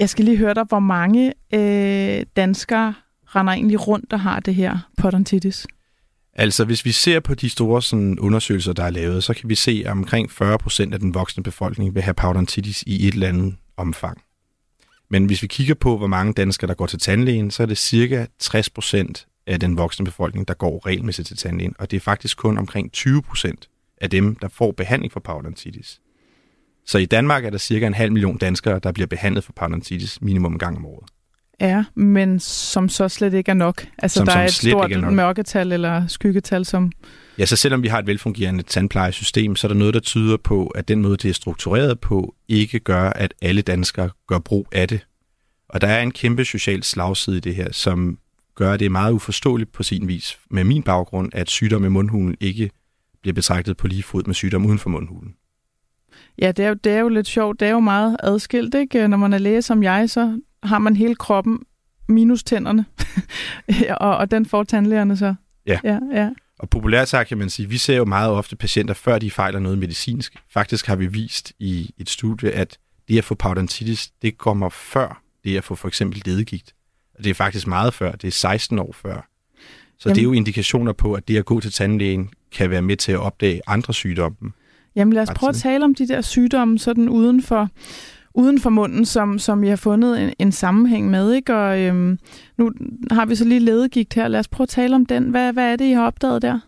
[0.00, 2.94] jeg skal lige høre dig, hvor mange øh, danskere
[3.26, 5.66] render egentlig rundt og har det her podontitis?
[6.34, 9.54] Altså, hvis vi ser på de store sådan, undersøgelser, der er lavet, så kan vi
[9.54, 13.28] se, at omkring 40 procent af den voksne befolkning vil have parodontitis i et eller
[13.28, 14.22] andet omfang.
[15.10, 17.78] Men hvis vi kigger på, hvor mange danskere, der går til tandlægen, så er det
[17.78, 21.74] cirka 60 procent af den voksne befolkning, der går regelmæssigt til tandlægen.
[21.78, 23.68] Og det er faktisk kun omkring 20 procent
[24.00, 26.00] af dem, der får behandling for parodontitis.
[26.86, 30.22] Så i Danmark er der cirka en halv million danskere, der bliver behandlet for parodontitis
[30.22, 31.10] minimum en gang om året.
[31.60, 33.86] Ja, men som så slet ikke er nok.
[33.98, 36.92] Altså, som, der som er et stort er mørketal eller skyggetal, som...
[37.38, 40.66] Ja, så selvom vi har et velfungerende tandplejesystem, så er der noget, der tyder på,
[40.66, 44.88] at den måde, det er struktureret på, ikke gør, at alle danskere gør brug af
[44.88, 45.06] det.
[45.68, 48.18] Og der er en kæmpe social slagside i det her, som
[48.54, 51.88] gør, at det er meget uforståeligt på sin vis, med min baggrund, at sygdom i
[51.88, 52.70] mundhulen ikke
[53.22, 55.34] bliver betragtet på lige fod med sygdom uden for mundhulen.
[56.38, 57.60] Ja, det er, jo, det er jo lidt sjovt.
[57.60, 59.08] Det er jo meget adskilt, ikke?
[59.08, 61.58] Når man er læge som jeg, så har man hele kroppen
[62.08, 62.84] minus tænderne,
[64.00, 65.34] og, og den får tandlægerne så.
[65.66, 65.78] Ja.
[65.84, 66.30] ja, ja.
[66.58, 69.58] Og populært sagt kan man sige, vi ser jo meget ofte patienter, før de fejler
[69.58, 70.34] noget medicinsk.
[70.50, 72.78] Faktisk har vi vist i et studie, at
[73.08, 76.74] det at få parodontitis, det kommer før det at få for eksempel ledegigt.
[77.14, 79.28] Og det er faktisk meget før, det er 16 år før.
[79.98, 80.14] Så Jamen.
[80.14, 83.12] det er jo indikationer på, at det at gå til tandlægen kan være med til
[83.12, 84.52] at opdage andre sygdomme.
[84.96, 87.68] Jamen lad os prøve at tale om de der sygdomme sådan uden for,
[88.38, 91.32] uden for munden, som, som jeg har fundet en, en sammenhæng med.
[91.32, 91.56] Ikke?
[91.56, 92.18] Og øhm,
[92.58, 92.72] nu
[93.10, 94.28] har vi så lige ledegigt her.
[94.28, 95.30] Lad os prøve at tale om den.
[95.30, 96.60] Hvad, hvad er det, I har opdaget der?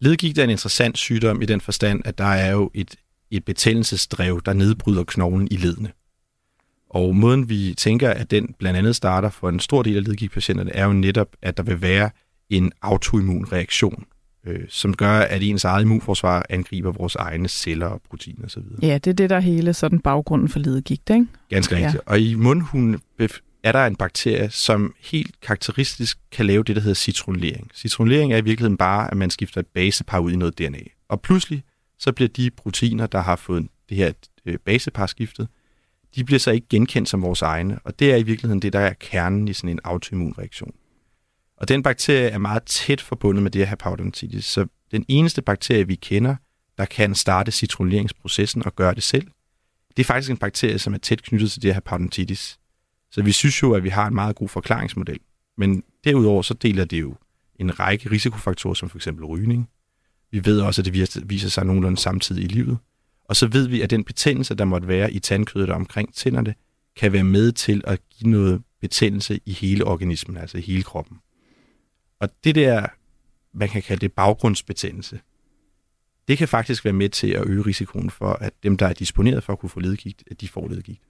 [0.00, 2.94] Ledegigt er en interessant sygdom i den forstand, at der er jo et,
[3.30, 5.92] et betændelsesdrev, der nedbryder knoglen i ledene.
[6.90, 10.74] Og måden vi tænker, at den blandt andet starter for en stor del af ledegigtpatienterne,
[10.74, 12.10] er jo netop, at der vil være
[12.50, 14.04] en autoimmun reaktion
[14.46, 18.62] øh, som gør, at ens eget immunforsvar angriber vores egne celler og proteiner osv.
[18.82, 21.26] Ja, det er det, der hele sådan baggrunden for ledegigt, ikke?
[21.48, 21.94] Ganske rigtigt.
[21.94, 22.12] Ja.
[22.12, 23.00] Og i mundhulen
[23.62, 27.70] er der en bakterie, som helt karakteristisk kan lave det, der hedder citronering.
[27.74, 30.78] Citronering er i virkeligheden bare, at man skifter et basepar ud i noget DNA.
[31.08, 31.62] Og pludselig,
[31.98, 34.12] så bliver de proteiner, der har fået det her
[34.46, 35.48] øh, basepar skiftet,
[36.14, 37.78] de bliver så ikke genkendt som vores egne.
[37.84, 40.74] Og det er i virkeligheden det, der er kernen i sådan en autoimmun reaktion.
[41.62, 44.44] Og den bakterie er meget tæt forbundet med det at have parodontitis.
[44.44, 46.36] Så den eneste bakterie, vi kender,
[46.78, 49.26] der kan starte citroneringsprocessen og gøre det selv,
[49.96, 52.58] det er faktisk en bakterie, som er tæt knyttet til det at have parodontitis.
[53.10, 55.18] Så vi synes jo, at vi har en meget god forklaringsmodel.
[55.58, 57.14] Men derudover så deler det jo
[57.56, 59.08] en række risikofaktorer, som f.eks.
[59.28, 59.68] rygning.
[60.30, 62.78] Vi ved også, at det viser sig nogenlunde samtidig i livet.
[63.24, 66.54] Og så ved vi, at den betændelse, der måtte være i tandkødet og omkring tænderne,
[66.96, 71.18] kan være med til at give noget betændelse i hele organismen, altså i hele kroppen.
[72.22, 72.86] Og det der,
[73.52, 75.20] man kan kalde det baggrundsbetændelse,
[76.28, 79.44] det kan faktisk være med til at øge risikoen for, at dem, der er disponeret
[79.44, 81.00] for at kunne få ledegigt, at de får ledegigt.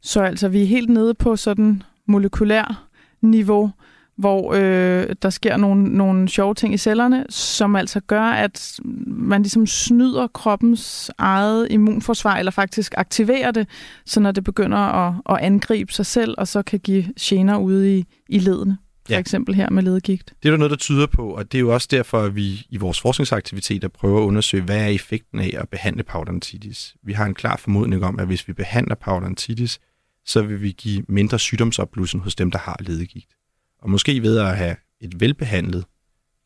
[0.00, 2.88] Så altså, vi er helt nede på sådan molekylær
[3.20, 3.70] niveau,
[4.16, 9.42] hvor øh, der sker nogle, nogle sjove ting i cellerne, som altså gør, at man
[9.42, 13.68] ligesom snyder kroppens eget immunforsvar, eller faktisk aktiverer det,
[14.06, 17.98] så når det begynder at, at angribe sig selv, og så kan give gener ude
[17.98, 18.78] i, i ledene
[19.10, 19.20] for ja.
[19.20, 20.34] eksempel her med ledegigt.
[20.42, 22.66] Det er der noget, der tyder på, og det er jo også derfor, at vi
[22.70, 26.96] i vores forskningsaktiviteter prøver at undersøge, hvad er effekten af at behandle parodontitis.
[27.02, 29.80] Vi har en klar formodning om, at hvis vi behandler parodontitis,
[30.24, 33.36] så vil vi give mindre sygdomsopblussen hos dem, der har ledegigt.
[33.82, 35.84] Og måske ved at have et velbehandlet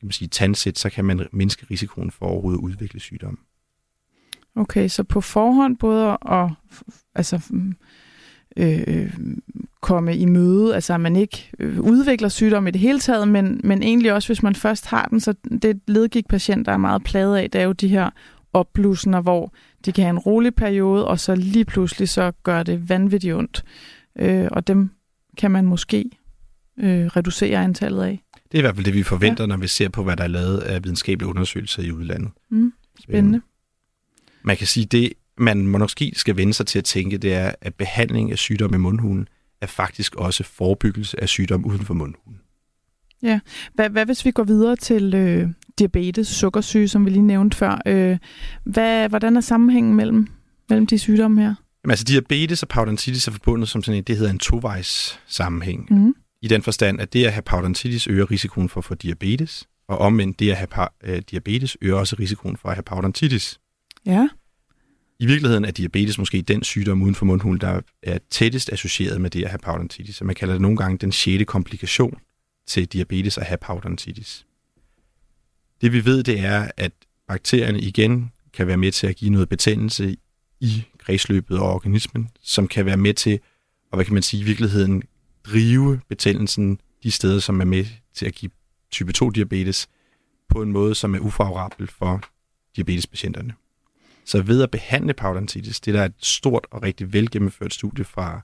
[0.01, 3.39] kan man sige, tandsæt, så kan man mindske risikoen for overhovedet at udvikle sygdom.
[4.57, 6.51] Okay, så på forhånd både at
[7.15, 7.41] altså,
[8.57, 9.17] øh,
[9.81, 13.61] komme i møde, altså at man ikke øh, udvikler sygdom i det hele taget, men,
[13.65, 17.37] men egentlig også, hvis man først har den, så det ledgigtpatient, der er meget plaget
[17.37, 18.11] af, det er jo de her
[18.53, 19.53] opblusner, hvor
[19.85, 23.65] de kan have en rolig periode, og så lige pludselig så gør det vanvittigt ondt.
[24.19, 24.91] Øh, og dem
[25.39, 26.11] kan man måske
[26.79, 28.23] øh, reducere antallet af.
[28.35, 29.49] Det er i hvert fald det, vi forventer, ja.
[29.49, 32.31] når vi ser på, hvad der er lavet af videnskabelige undersøgelser i udlandet.
[32.51, 33.37] Mm, spændende.
[33.37, 33.45] Øhm,
[34.43, 37.75] man kan sige, det man måske skal vende sig til at tænke, det er, at
[37.75, 39.29] behandling af sygdom i mundhulen
[39.61, 42.41] er faktisk også forebyggelse af sygdom uden for mundhulen.
[43.23, 43.41] Ja.
[43.75, 47.83] Hvad, hvad hvis vi går videre til øh, diabetes, sukkersyge, som vi lige nævnte før?
[47.87, 48.19] Øh,
[48.65, 50.27] hvad, hvordan er sammenhængen mellem,
[50.69, 51.55] mellem de sygdomme her?
[51.85, 55.87] Jamen, altså diabetes og parodontitis er forbundet som sådan en, det hedder en tovejs sammenhæng.
[55.91, 56.15] Mm.
[56.43, 59.99] I den forstand, at det at have parodontitis øger risikoen for at få diabetes, og
[59.99, 63.61] omvendt det at have øh, diabetes øger også risikoen for at have parodontitis.
[64.07, 64.29] Ja.
[65.19, 69.31] I virkeligheden er diabetes måske den sygdom uden for mundhulen, der er tættest associeret med
[69.31, 70.17] det at have parodontitis.
[70.17, 72.19] Så man kalder det nogle gange den sjette komplikation
[72.67, 74.47] til diabetes at have parodontitis.
[75.81, 76.93] Det vi ved, det er, at
[77.29, 80.17] bakterierne igen kan være med til at give noget betændelse
[80.61, 83.41] i kredsløbet og organismen, som kan være med til,
[83.91, 85.03] og hvad kan man sige, i virkeligheden
[85.45, 88.51] drive betændelsen de steder, som er med til at give
[88.91, 89.89] type 2 diabetes
[90.49, 92.25] på en måde, som er ufavorabel for
[92.77, 93.55] diabetespatienterne.
[94.25, 98.41] Så ved at behandle parodontitis, det der er et stort og rigtig velgennemført studie fra,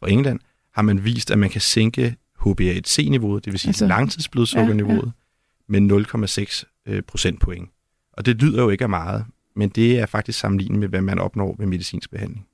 [0.00, 0.40] fra England,
[0.74, 5.12] har man vist, at man kan sænke HbA1c-niveauet, det vil sige altså, langtidsblodsukkerniveauet,
[5.68, 5.80] ja, ja.
[5.80, 6.06] med
[6.48, 7.70] 0,6 øh, procentpoint.
[8.12, 9.24] Og det lyder jo ikke af meget,
[9.56, 12.46] men det er faktisk sammenlignet med, hvad man opnår ved medicinsk behandling.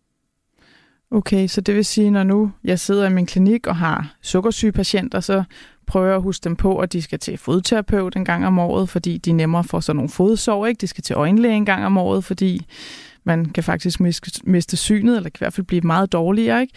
[1.11, 4.73] Okay, så det vil sige, når nu jeg sidder i min klinik og har sukkersyge
[4.73, 5.45] patienter, så
[5.91, 8.89] prøver jeg at huske dem på, at de skal til fodterapeut en gang om året,
[8.89, 10.81] fordi de nemmere får sådan nogle fodsår, ikke?
[10.81, 12.67] De skal til øjenlæge en gang om året, fordi
[13.25, 14.01] man kan faktisk
[14.45, 16.75] miste synet, eller kan i hvert fald blive meget dårligere, ikke?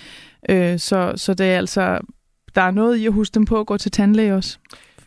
[0.49, 1.99] Øh, så, så det er altså,
[2.55, 4.57] der er noget i at huske dem på at gå til tandlæge også.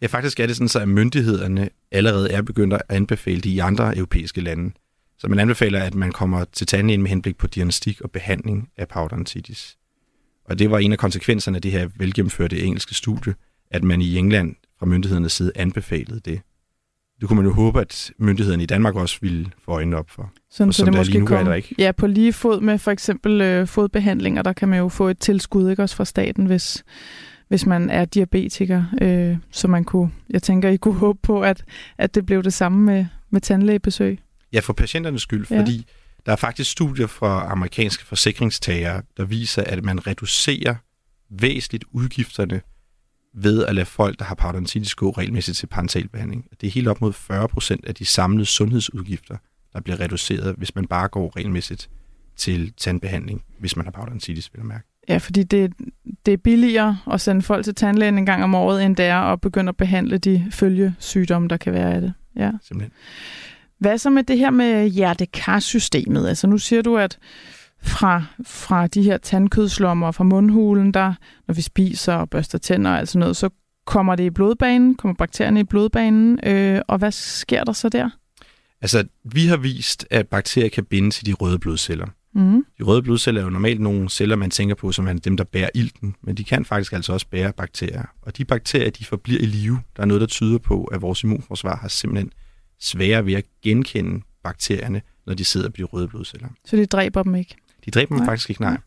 [0.02, 3.58] Ja, faktisk er det sådan, så at myndighederne allerede er begyndt at anbefale de i
[3.58, 4.72] andre europæiske lande.
[5.18, 8.88] Så man anbefaler, at man kommer til tandlægen med henblik på diagnostik og behandling af
[8.88, 9.76] parodontitis.
[10.44, 13.34] Og det var en af konsekvenserne af det her velgennemførte engelske studie,
[13.70, 16.40] at man i England fra myndighedernes side anbefalede det.
[17.20, 20.32] Det kunne man jo håbe, at myndighederne i Danmark også ville få øjnene op for.
[20.50, 21.74] Sådan, så det måske kommer ikke.
[21.78, 25.18] Ja, på lige fod med for eksempel øh, fodbehandlinger, der kan man jo få et
[25.18, 26.84] tilskud ikke også fra staten, hvis,
[27.48, 28.84] hvis man er diabetiker.
[29.02, 31.64] Øh, så man kunne, jeg tænker, I kunne håbe på, at,
[31.98, 34.18] at det blev det samme med, med tandlægebesøg.
[34.52, 35.60] Ja, for patienternes skyld, ja.
[35.60, 35.86] fordi
[36.26, 40.74] der er faktisk studier fra amerikanske forsikringstagere, der viser, at man reducerer
[41.30, 42.60] væsentligt udgifterne
[43.36, 46.44] ved at lade folk, der har parodontitis, gå regelmæssigt til parentalbehandling.
[46.60, 49.36] Det er helt op mod 40 procent af de samlede sundhedsudgifter,
[49.72, 51.88] der bliver reduceret, hvis man bare går regelmæssigt
[52.36, 54.84] til tandbehandling, hvis man har parodontitis, vil jeg mærke.
[55.08, 55.72] Ja, fordi det,
[56.26, 59.18] det er billigere at sende folk til tandlægen en gang om året, end det er
[59.18, 62.14] at begynde at behandle de følgesygdomme, der kan være af det.
[62.36, 62.50] Ja.
[62.62, 62.92] Simpelthen.
[63.78, 66.28] Hvad så med det her med hjertekarsystemet?
[66.28, 67.18] Altså nu siger du, at
[67.82, 71.14] fra, fra de her tandkødslommer fra mundhulen, der,
[71.46, 73.50] når vi spiser og børster tænder og alt sådan noget, så
[73.86, 78.10] kommer det i blodbanen, kommer bakterierne i blodbanen, øh, og hvad sker der så der?
[78.80, 82.06] Altså, vi har vist, at bakterier kan binde til de røde blodceller.
[82.34, 82.64] Mm.
[82.78, 85.44] De røde blodceller er jo normalt nogle celler, man tænker på, som er dem, der
[85.44, 88.04] bærer ilten, men de kan faktisk altså også bære bakterier.
[88.22, 89.80] Og de bakterier, de forbliver i live.
[89.96, 92.32] Der er noget, der tyder på, at vores immunforsvar har simpelthen
[92.80, 96.48] sværere ved at genkende bakterierne, når de sidder på de røde blodceller.
[96.64, 97.56] Så de dræber dem ikke?
[97.86, 98.78] De dræber dem faktisk ikke, nej.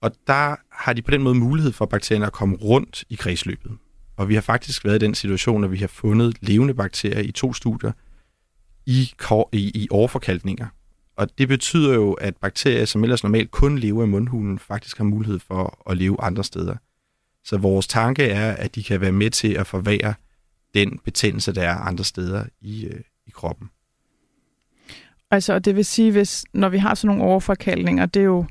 [0.00, 3.78] Og der har de på den måde mulighed for bakterierne at komme rundt i kredsløbet.
[4.16, 7.32] Og vi har faktisk været i den situation, at vi har fundet levende bakterier i
[7.32, 7.92] to studier
[8.86, 9.12] i,
[9.52, 10.66] i, i overforkalkninger.
[11.16, 15.04] Og det betyder jo, at bakterier, som ellers normalt kun lever i mundhulen, faktisk har
[15.04, 16.76] mulighed for at leve andre steder.
[17.44, 20.14] Så vores tanke er, at de kan være med til at forvære
[20.74, 23.70] den betændelse, der er andre steder i, øh, i kroppen.
[25.32, 28.44] Altså, det vil sige, hvis når vi har sådan nogle overforkaldninger, det er jo,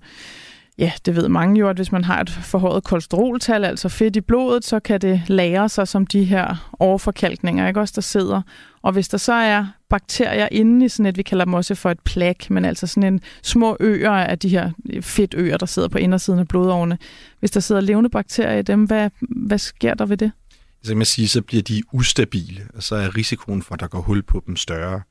[0.77, 4.21] ja, det ved mange jo, at hvis man har et forhøjet kolesteroltal, altså fedt i
[4.21, 8.41] blodet, så kan det lære sig som de her overforkalkninger, ikke også, der sidder.
[8.81, 11.91] Og hvis der så er bakterier inde i sådan et, vi kalder dem også for
[11.91, 14.71] et plak, men altså sådan en små øer af de her
[15.01, 16.97] fedtøer, der sidder på indersiden af blodårene.
[17.39, 20.31] Hvis der sidder levende bakterier i dem, hvad, hvad sker der ved det?
[20.51, 23.79] Altså, så kan man sige, så bliver de ustabile, og så er risikoen for, at
[23.79, 25.01] der går hul på dem større.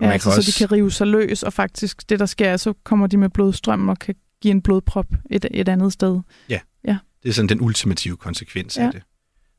[0.00, 0.42] Ja, altså, også...
[0.42, 3.28] så de kan rive sig løs, og faktisk det, der sker, så kommer de med
[3.28, 6.20] blodstrøm og kan give en blodprop et, et andet sted.
[6.48, 6.60] Ja.
[6.84, 8.86] ja, det er sådan den ultimative konsekvens ja.
[8.86, 9.02] af det.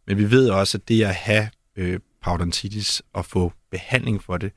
[0.07, 4.51] Men vi ved også, at det at have øh, parodontitis og få behandling for det,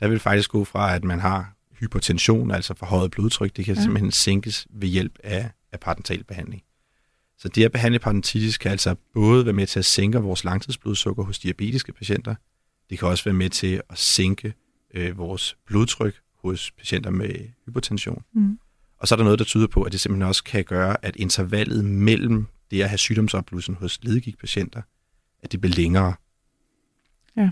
[0.00, 3.80] der vil faktisk gå fra, at man har hypertension, altså forhøjet blodtryk, det kan ja.
[3.80, 6.62] simpelthen sænkes ved hjælp af, af parentalbehandling.
[7.38, 11.24] Så det at behandle parodontitis kan altså både være med til at sænke vores langtidsblodsukker
[11.24, 12.34] hos diabetiske patienter,
[12.90, 14.54] det kan også være med til at sænke
[14.94, 18.22] øh, vores blodtryk hos patienter med hypotension.
[18.32, 18.58] Mm.
[18.98, 21.16] Og så er der noget, der tyder på, at det simpelthen også kan gøre, at
[21.16, 24.82] intervallet mellem det at have sygdomsopblussen hos ledegigtpatienter,
[25.42, 26.14] at det bliver længere.
[27.36, 27.50] Ja,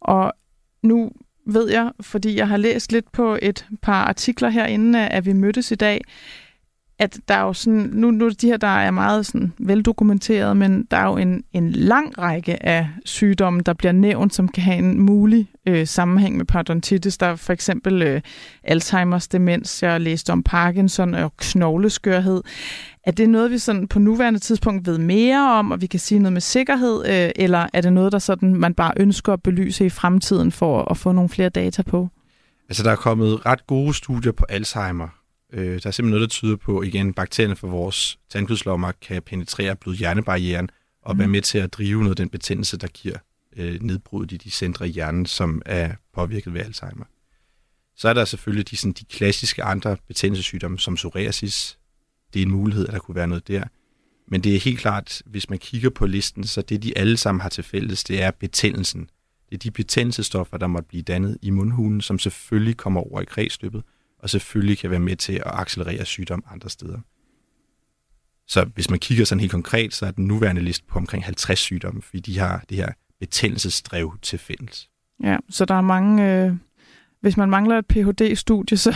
[0.00, 0.32] og
[0.82, 1.12] nu
[1.46, 5.70] ved jeg, fordi jeg har læst lidt på et par artikler herinde, at vi mødtes
[5.70, 6.00] i dag,
[6.98, 10.86] at der er jo sådan, nu, nu de her, der er meget sådan veldokumenteret, men
[10.90, 14.78] der er jo en, en lang række af sygdomme, der bliver nævnt, som kan have
[14.78, 17.18] en mulig øh, sammenhæng med parodontitis.
[17.18, 18.20] Der er for eksempel øh,
[18.70, 22.42] Alzheimer's demens, jeg har læst om Parkinson og knogleskørhed.
[23.04, 26.18] Er det noget, vi sådan på nuværende tidspunkt ved mere om, og vi kan sige
[26.18, 29.86] noget med sikkerhed, øh, eller er det noget, der sådan man bare ønsker at belyse
[29.86, 32.08] i fremtiden for at få nogle flere data på?
[32.68, 35.08] Altså, der er kommet ret gode studier på Alzheimer,
[35.52, 39.76] Øh, der er simpelthen noget, der tyder på, igen, bakterierne fra vores tandkødslommer kan penetrere
[39.76, 40.68] blod-hjernebarrieren
[41.02, 41.18] og mm.
[41.18, 43.16] være med til at drive noget af den betændelse, der giver
[43.56, 47.04] øh, nedbrud i de centre i hjernen, som er påvirket ved Alzheimer.
[47.96, 51.78] Så er der selvfølgelig de, sådan, de klassiske andre betændelsessygdomme, som psoriasis.
[52.34, 53.64] Det er en mulighed, at der kunne være noget der.
[54.28, 57.40] Men det er helt klart, hvis man kigger på listen, så det de alle sammen
[57.40, 59.10] har til fælles, det er betændelsen.
[59.50, 63.24] Det er de betændelsestoffer, der måtte blive dannet i mundhulen, som selvfølgelig kommer over i
[63.24, 63.82] kredsløbet,
[64.24, 66.98] og selvfølgelig kan være med til at accelerere sygdom andre steder.
[68.46, 71.58] Så hvis man kigger sådan helt konkret, så er den nuværende liste på omkring 50
[71.58, 72.88] sygdomme, fordi de har det her
[73.20, 74.88] betændelsesdrev til fælles.
[75.22, 76.32] Ja, så der er mange...
[76.32, 76.52] Øh,
[77.20, 78.94] hvis man mangler et Ph.D.-studie, så,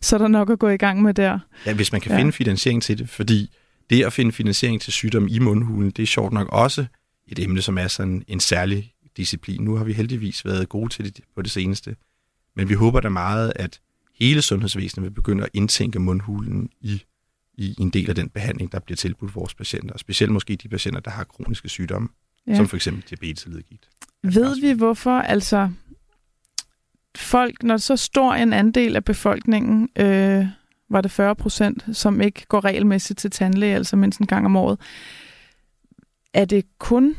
[0.00, 1.38] så er der nok at gå i gang med der.
[1.66, 2.18] Ja, hvis man kan ja.
[2.18, 3.50] finde finansiering til det, fordi
[3.90, 6.86] det at finde finansiering til sygdom i mundhulen, det er sjovt nok også
[7.28, 9.60] et emne, som er sådan en særlig disciplin.
[9.62, 11.96] Nu har vi heldigvis været gode til det på det seneste.
[12.56, 13.80] Men vi håber da meget, at
[14.18, 17.02] hele sundhedsvæsenet vil begynde at indtænke mundhulen i,
[17.54, 19.92] i en del af den behandling, der bliver tilbudt vores patienter.
[19.92, 22.08] Og specielt måske de patienter, der har kroniske sygdomme,
[22.46, 22.56] ja.
[22.56, 23.88] som for eksempel diabetes og ledegigt.
[24.22, 25.70] Ved vi hvorfor, altså
[27.16, 30.46] folk, når så stor en andel af befolkningen, øh,
[30.90, 34.56] var det 40 procent, som ikke går regelmæssigt til tandlæge, altså mindst en gang om
[34.56, 34.78] året,
[36.34, 37.16] er det kun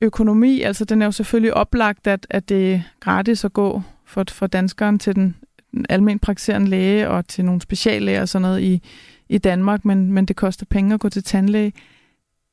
[0.00, 0.60] økonomi?
[0.60, 4.46] Altså den er jo selvfølgelig oplagt, at, at det er gratis at gå for, for
[4.46, 5.36] danskeren til den
[5.88, 8.82] almen praktiserende læge og til nogle speciallæger og sådan noget i,
[9.28, 11.72] i Danmark, men, men det koster penge at gå til tandlæge.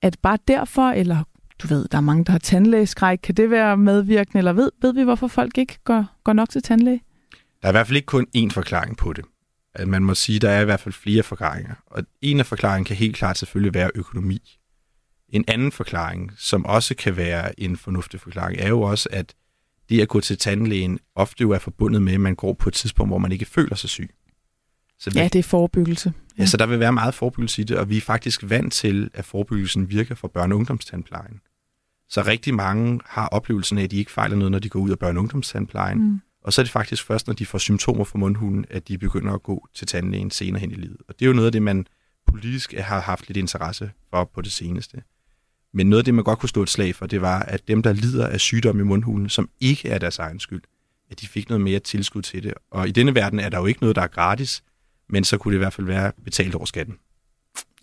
[0.02, 1.24] Er det bare derfor, eller
[1.60, 4.94] du ved, der er mange, der har tandlægeskræk, kan det være medvirkende, eller ved, ved
[4.94, 7.02] vi, hvorfor folk ikke går, går nok til tandlæge?
[7.62, 9.26] Der er i hvert fald ikke kun én forklaring på det.
[9.88, 11.74] Man må sige, der er i hvert fald flere forklaringer.
[11.86, 14.58] Og en af forklaringen kan helt klart selvfølgelig være økonomi.
[15.30, 19.34] En anden forklaring, som også kan være en fornuftig forklaring, er jo også, at
[19.92, 22.74] det at gå til tandlægen ofte jo er forbundet med, at man går på et
[22.74, 24.10] tidspunkt, hvor man ikke føler sig syg.
[25.00, 26.14] Så det, ja, det er forebyggelse.
[26.38, 26.42] Ja.
[26.42, 29.10] ja, så der vil være meget forebyggelse i det, og vi er faktisk vant til,
[29.14, 31.42] at forebyggelsen virker for børne- og ungdomstandplejen.
[32.10, 34.90] Så rigtig mange har oplevelsen af, at de ikke fejler noget, når de går ud
[34.90, 36.00] af børne- og ungdomstandplejen.
[36.00, 36.22] Mm.
[36.44, 39.34] Og så er det faktisk først, når de får symptomer fra mundhulen, at de begynder
[39.34, 40.98] at gå til tandlægen senere hen i livet.
[41.08, 41.86] Og det er jo noget af det, man
[42.28, 45.02] politisk har haft lidt interesse for på det seneste.
[45.74, 47.84] Men noget af det, man godt kunne stå et slag for, det var, at dem,
[47.84, 50.62] der lider af sygdom i mundhulen, som ikke er deres egen skyld,
[51.12, 52.54] at de fik noget mere tilskud til det.
[52.72, 54.64] Og i denne verden er der jo ikke noget, der er gratis,
[55.10, 56.96] men så kunne det i hvert fald være betalt over skatten.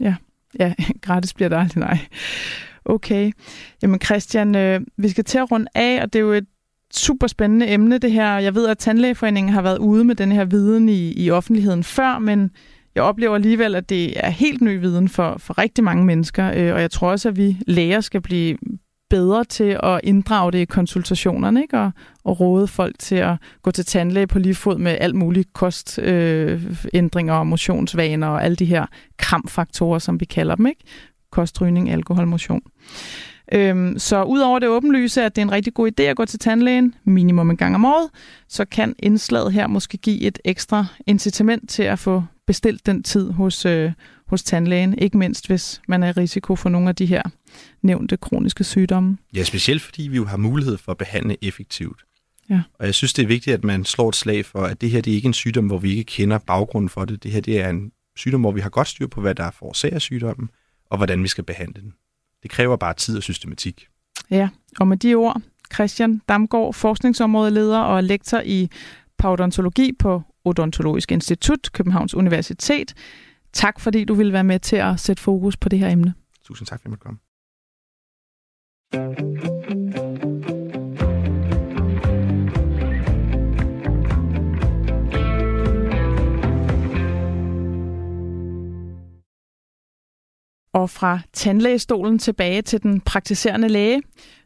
[0.00, 0.14] Ja,
[0.58, 1.98] ja gratis bliver det aldrig, nej.
[2.84, 3.32] Okay.
[3.82, 6.46] Jamen Christian, øh, vi skal til at runde af, og det er jo et
[6.94, 8.38] super spændende emne, det her.
[8.38, 12.18] Jeg ved, at Tandlægeforeningen har været ude med den her viden i, i offentligheden før,
[12.18, 12.50] men
[12.98, 16.74] jeg oplever alligevel, at det er helt ny viden for, for rigtig mange mennesker, øh,
[16.74, 18.58] og jeg tror også, at vi læger skal blive
[19.10, 21.78] bedre til at inddrage det i konsultationerne, ikke?
[21.78, 21.90] Og,
[22.24, 27.34] og råde folk til at gå til tandlæge på lige fod med alt muligt kostændringer
[27.34, 28.86] øh, og motionsvaner og alle de her
[29.16, 30.84] kramfaktorer, som vi kalder dem, ikke?
[31.32, 32.62] Kostrygning, alkohol, motion.
[33.52, 36.38] Øhm, så udover det åbenlyse, at det er en rigtig god idé at gå til
[36.38, 38.10] tandlægen minimum en gang om året,
[38.48, 43.30] så kan indslaget her måske give et ekstra incitament til at få bestilt den tid
[43.30, 43.92] hos, øh,
[44.26, 47.22] hos tandlægen, ikke mindst hvis man er i risiko for nogle af de her
[47.82, 49.18] nævnte kroniske sygdomme.
[49.34, 52.04] Ja, specielt fordi vi jo har mulighed for at behandle effektivt.
[52.50, 52.62] Ja.
[52.78, 55.00] Og jeg synes, det er vigtigt, at man slår et slag for, at det her
[55.00, 57.22] det er ikke en sygdom, hvor vi ikke kender baggrunden for det.
[57.22, 59.98] Det her det er en sygdom, hvor vi har godt styr på, hvad der forårsager
[59.98, 60.50] sygdommen,
[60.90, 61.92] og hvordan vi skal behandle den.
[62.42, 63.86] Det kræver bare tid og systematik.
[64.30, 64.48] Ja,
[64.80, 65.42] og med de ord,
[65.74, 68.68] Christian Damgaard, forskningsområdeleder og lektor i
[69.18, 72.94] parodontologi på Odontologisk Institut, Københavns Universitet.
[73.52, 76.14] Tak fordi du ville være med til at sætte fokus på det her emne.
[76.44, 77.18] Tusind tak, for at komme.
[90.78, 94.02] Og fra tandlægestolen tilbage til den praktiserende læge.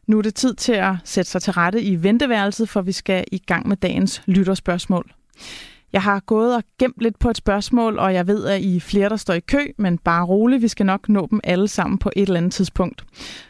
[0.07, 3.23] Nu er det tid til at sætte sig til rette i venteværelset, for vi skal
[3.31, 5.11] i gang med dagens lytterspørgsmål.
[5.93, 8.79] Jeg har gået og gemt lidt på et spørgsmål, og jeg ved, at I er
[8.79, 11.97] flere, der står i kø, men bare roligt, vi skal nok nå dem alle sammen
[11.97, 13.03] på et eller andet tidspunkt.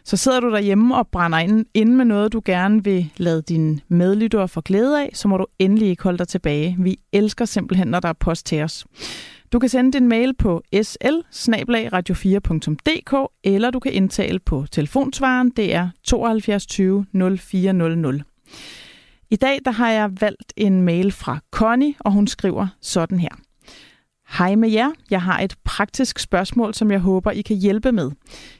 [0.03, 3.79] Så sidder du derhjemme og brænder ind, ind med noget, du gerne vil lade dine
[3.87, 6.75] medlyttere få glæde af, så må du endelig ikke holde dig tilbage.
[6.79, 8.85] Vi elsker simpelthen, når der er post til os.
[9.53, 11.07] Du kan sende din mail på sl
[12.11, 17.05] 4dk eller du kan indtale på telefonsvaren, det er 72 20
[17.37, 18.23] 0400.
[19.29, 23.29] I dag der har jeg valgt en mail fra Connie, og hun skriver sådan her.
[24.37, 24.91] Hej med jer.
[25.09, 28.11] Jeg har et praktisk spørgsmål, som jeg håber, I kan hjælpe med.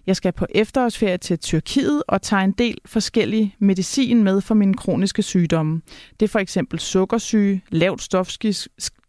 [0.07, 4.73] Jeg skal på efterårsferie til Tyrkiet og tager en del forskellige medicin med for mine
[4.73, 5.81] kroniske sygdomme.
[6.19, 8.01] Det er for eksempel sukkersyge, lavt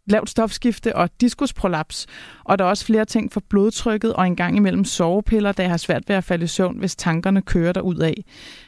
[0.07, 2.07] lavt stofskifte og diskusprolaps.
[2.43, 5.69] Og der er også flere ting for blodtrykket og en gang imellem sovepiller, da jeg
[5.69, 8.25] har svært ved at falde i søvn, hvis tankerne kører der ud af.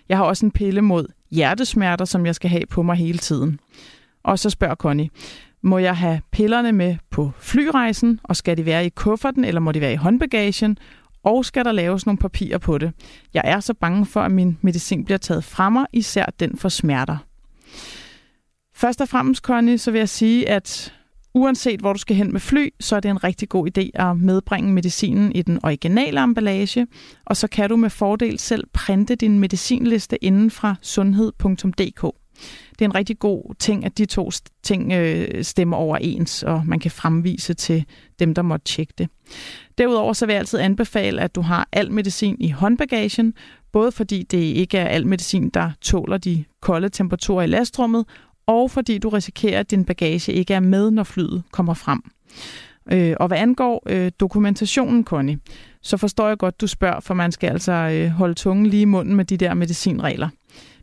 [0.10, 3.60] Jeg har også en pille mod hjertesmerter, som jeg skal have på mig hele tiden.
[4.24, 5.10] Og så spørger Connie,
[5.62, 9.72] må jeg have pillerne med på flyrejsen, og skal de være i kufferten, eller må
[9.72, 10.78] de være i håndbagagen?
[11.24, 12.92] Og skal der laves nogle papirer på det?
[13.34, 16.70] Jeg er så bange for, at min medicin bliver taget fra mig, især den for
[16.70, 17.18] smerter.
[18.76, 20.94] Først og fremmest, Connie, så vil jeg sige, at
[21.38, 24.18] Uanset hvor du skal hen med fly, så er det en rigtig god idé at
[24.18, 26.88] medbringe medicinen i den originale emballage,
[27.26, 32.16] og så kan du med fordel selv printe din medicinliste inden fra sundhed.dk.
[32.70, 34.32] Det er en rigtig god ting, at de to
[34.64, 37.86] ting øh, stemmer overens, og man kan fremvise til
[38.20, 39.10] dem, der måtte tjekke det.
[39.78, 43.34] Derudover så vil jeg altid anbefale, at du har al medicin i håndbagagen,
[43.72, 48.06] både fordi det ikke er al medicin, der tåler de kolde temperaturer i lastrummet,
[48.48, 52.02] og fordi du risikerer, at din bagage ikke er med, når flyet kommer frem.
[52.92, 55.40] Øh, og hvad angår øh, dokumentationen, Connie,
[55.82, 58.86] så forstår jeg godt, du spørger, for man skal altså øh, holde tungen lige i
[58.86, 60.30] munden med de der medicinregler.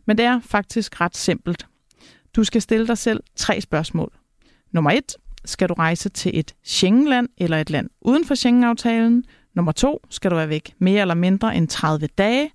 [0.05, 1.67] Men det er faktisk ret simpelt.
[2.35, 4.11] Du skal stille dig selv tre spørgsmål.
[4.71, 9.23] Nummer et, skal du rejse til et Schengenland eller et land uden for Schengen-aftalen?
[9.55, 12.51] Nummer to, skal du være væk mere eller mindre end 30 dage?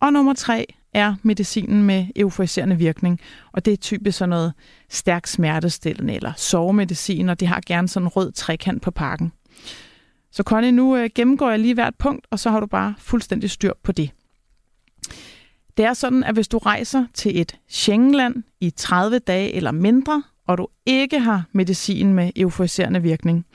[0.00, 3.20] Og nummer tre, er medicinen med euforiserende virkning,
[3.52, 4.52] og det er typisk sådan noget
[4.88, 9.32] stærk smertestillende eller sovemedicin, og det har gerne sådan en rød trekant på pakken.
[10.30, 13.50] Så Conny, nu øh, gennemgår jeg lige hvert punkt, og så har du bare fuldstændig
[13.50, 14.10] styr på det.
[15.76, 20.22] Det er sådan, at hvis du rejser til et Schengenland i 30 dage eller mindre,
[20.46, 23.46] og du ikke har medicin med euforiserende virkning,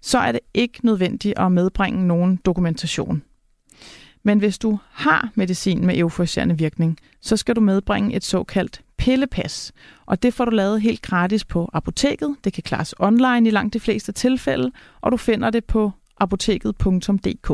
[0.00, 3.22] så er det ikke nødvendigt at medbringe nogen dokumentation.
[4.28, 9.72] Men hvis du har medicin med euforiserende virkning, så skal du medbringe et såkaldt pillepas.
[10.06, 12.36] Og det får du lavet helt gratis på apoteket.
[12.44, 17.52] Det kan klares online i langt de fleste tilfælde, og du finder det på apoteket.dk.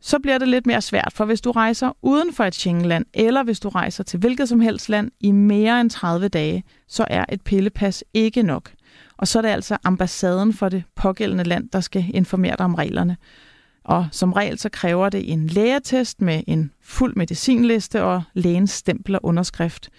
[0.00, 3.42] Så bliver det lidt mere svært, for hvis du rejser uden for et Schengenland, eller
[3.42, 7.24] hvis du rejser til hvilket som helst land i mere end 30 dage, så er
[7.28, 8.72] et pillepas ikke nok.
[9.16, 12.74] Og så er det altså ambassaden for det pågældende land, der skal informere dig om
[12.74, 13.16] reglerne.
[13.90, 19.14] Og som regel så kræver det en lægetest med en fuld medicinliste og lægens stempel
[19.14, 19.90] og underskrift.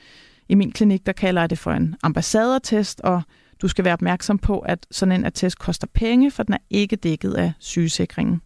[0.50, 3.22] I min klinik der kalder jeg det for en ambassadertest, og
[3.62, 6.96] du skal være opmærksom på, at sådan en attest koster penge, for den er ikke
[6.96, 8.42] dækket af sygesikringen.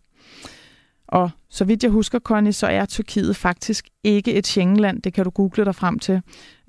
[1.08, 5.02] Og så vidt jeg husker, Connie, så er Tyrkiet faktisk ikke et Schengenland.
[5.02, 6.22] Det kan du google dig frem til.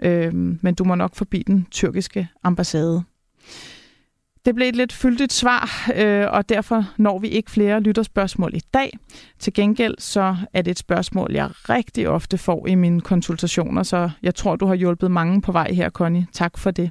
[0.03, 3.03] Øhm, men du må nok forbi den tyrkiske ambassade.
[4.47, 8.61] Det blev et lidt fyldigt svar, øh, og derfor når vi ikke flere lytterspørgsmål i
[8.75, 8.99] dag.
[9.39, 14.11] Til gengæld så er det et spørgsmål, jeg rigtig ofte får i mine konsultationer, så
[14.23, 16.27] jeg tror, du har hjulpet mange på vej her, Connie.
[16.33, 16.91] Tak for det.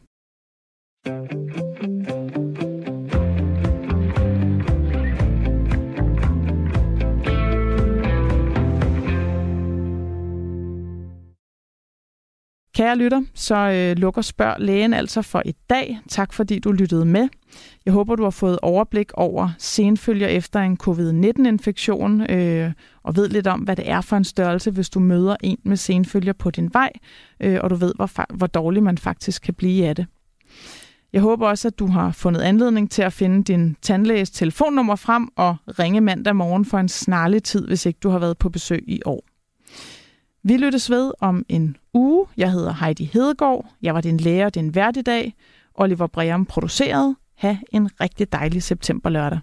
[12.76, 16.00] Kære lytter, så øh, lukker spørg lægen altså for i dag.
[16.10, 17.28] Tak fordi du lyttede med.
[17.86, 22.72] Jeg håber, du har fået overblik over senfølger efter en covid-19-infektion øh,
[23.04, 25.78] og ved lidt om, hvad det er for en størrelse, hvis du møder en med
[25.78, 26.92] senfølger på din vej,
[27.40, 30.06] øh, og du ved, hvor, hvor dårlig man faktisk kan blive af det.
[31.14, 35.30] Jeg håber også, at du har fundet anledning til at finde din tandlæges telefonnummer frem
[35.36, 38.84] og ringe mandag morgen for en snarlig tid, hvis ikke du har været på besøg
[38.88, 39.24] i år.
[40.48, 42.26] Vi lyttes ved om en uge.
[42.38, 43.66] Jeg hedder Heidi Hedegaard.
[43.82, 45.34] Jeg var din lærer den værdig.
[45.76, 47.16] Oliver Breum producerede.
[47.38, 49.40] Ha' en rigtig dejlig september lørdag.